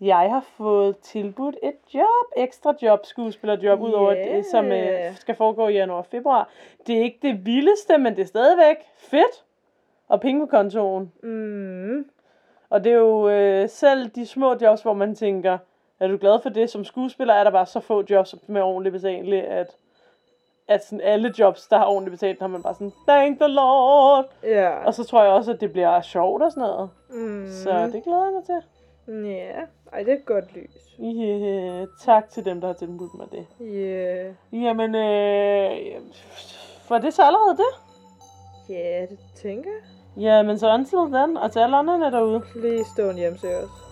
Jeg 0.00 0.30
har 0.30 0.40
fået 0.40 0.98
tilbudt 0.98 1.56
et 1.62 1.94
job, 1.94 2.26
ekstra 2.36 2.74
job, 2.82 3.06
skuespillerjob, 3.06 3.78
yeah. 3.78 3.88
udover 3.88 4.14
det, 4.14 4.46
som 4.46 4.66
øh, 4.66 5.14
skal 5.14 5.34
foregå 5.34 5.68
i 5.68 5.72
januar 5.72 5.98
og 5.98 6.06
februar. 6.06 6.48
Det 6.86 6.98
er 6.98 7.02
ikke 7.02 7.18
det 7.22 7.46
vildeste, 7.46 7.98
men 7.98 8.16
det 8.16 8.22
er 8.22 8.26
stadigvæk 8.26 8.76
fedt. 8.98 9.44
Og 10.08 10.20
penge 10.20 10.46
på 10.46 10.50
kontoen. 10.50 11.12
Mm. 11.22 12.10
Og 12.70 12.84
det 12.84 12.92
er 12.92 12.96
jo 12.96 13.28
øh, 13.28 13.68
selv 13.68 14.08
de 14.08 14.26
små 14.26 14.56
jobs, 14.60 14.82
hvor 14.82 14.92
man 14.92 15.14
tænker, 15.14 15.58
er 16.00 16.08
du 16.08 16.16
glad 16.16 16.40
for 16.42 16.48
det? 16.48 16.70
Som 16.70 16.84
skuespiller 16.84 17.34
er 17.34 17.44
der 17.44 17.50
bare 17.50 17.66
så 17.66 17.80
få 17.80 18.04
jobs 18.10 18.34
med 18.46 18.62
ordentlig 18.62 18.92
betaling, 18.92 19.34
at, 19.34 19.76
at 20.68 20.84
sådan 20.84 21.00
alle 21.00 21.34
jobs, 21.38 21.66
der 21.66 21.78
har 21.78 21.86
ordentlig 21.86 22.10
betalt, 22.10 22.40
har 22.40 22.46
man 22.46 22.62
bare 22.62 22.74
sådan, 22.74 22.92
thank 23.08 23.40
the 23.40 23.48
lord. 23.48 24.24
Ja. 24.42 24.84
Og 24.84 24.94
så 24.94 25.04
tror 25.04 25.22
jeg 25.22 25.32
også, 25.32 25.52
at 25.52 25.60
det 25.60 25.72
bliver 25.72 26.00
sjovt 26.00 26.42
og 26.42 26.52
sådan 26.52 26.60
noget. 26.60 26.90
Mm. 27.10 27.46
Så 27.50 27.90
det 27.92 28.04
glæder 28.04 28.24
jeg 28.24 28.32
mig 28.32 28.44
til. 28.44 28.62
Ja. 29.08 29.60
Ej, 29.92 30.02
det 30.02 30.12
er 30.12 30.16
et 30.16 30.26
godt 30.26 30.54
lys. 30.54 30.86
Yeah, 31.00 31.86
tak 32.04 32.28
til 32.30 32.44
dem, 32.44 32.60
der 32.60 32.66
har 32.66 32.74
tilbudt 32.74 33.14
mig 33.14 33.26
det. 33.32 33.46
Yeah. 33.60 34.34
Jamen, 34.52 34.94
øh, 34.94 35.70
var 36.88 36.98
det 36.98 37.14
så 37.14 37.22
allerede 37.22 37.56
det? 37.56 37.72
Ja, 38.68 39.06
det 39.10 39.18
tænker 39.34 39.70
jeg. 39.70 40.22
Ja, 40.22 40.42
men 40.42 40.58
så 40.58 40.74
until 40.74 40.98
then, 40.98 41.36
og 41.36 41.52
til 41.52 41.58
alle 41.58 41.76
andre 41.76 42.10
derude. 42.10 42.40
Please 42.40 42.90
don't 42.98 43.16
hjemsøge 43.16 43.56
os. 43.56 43.85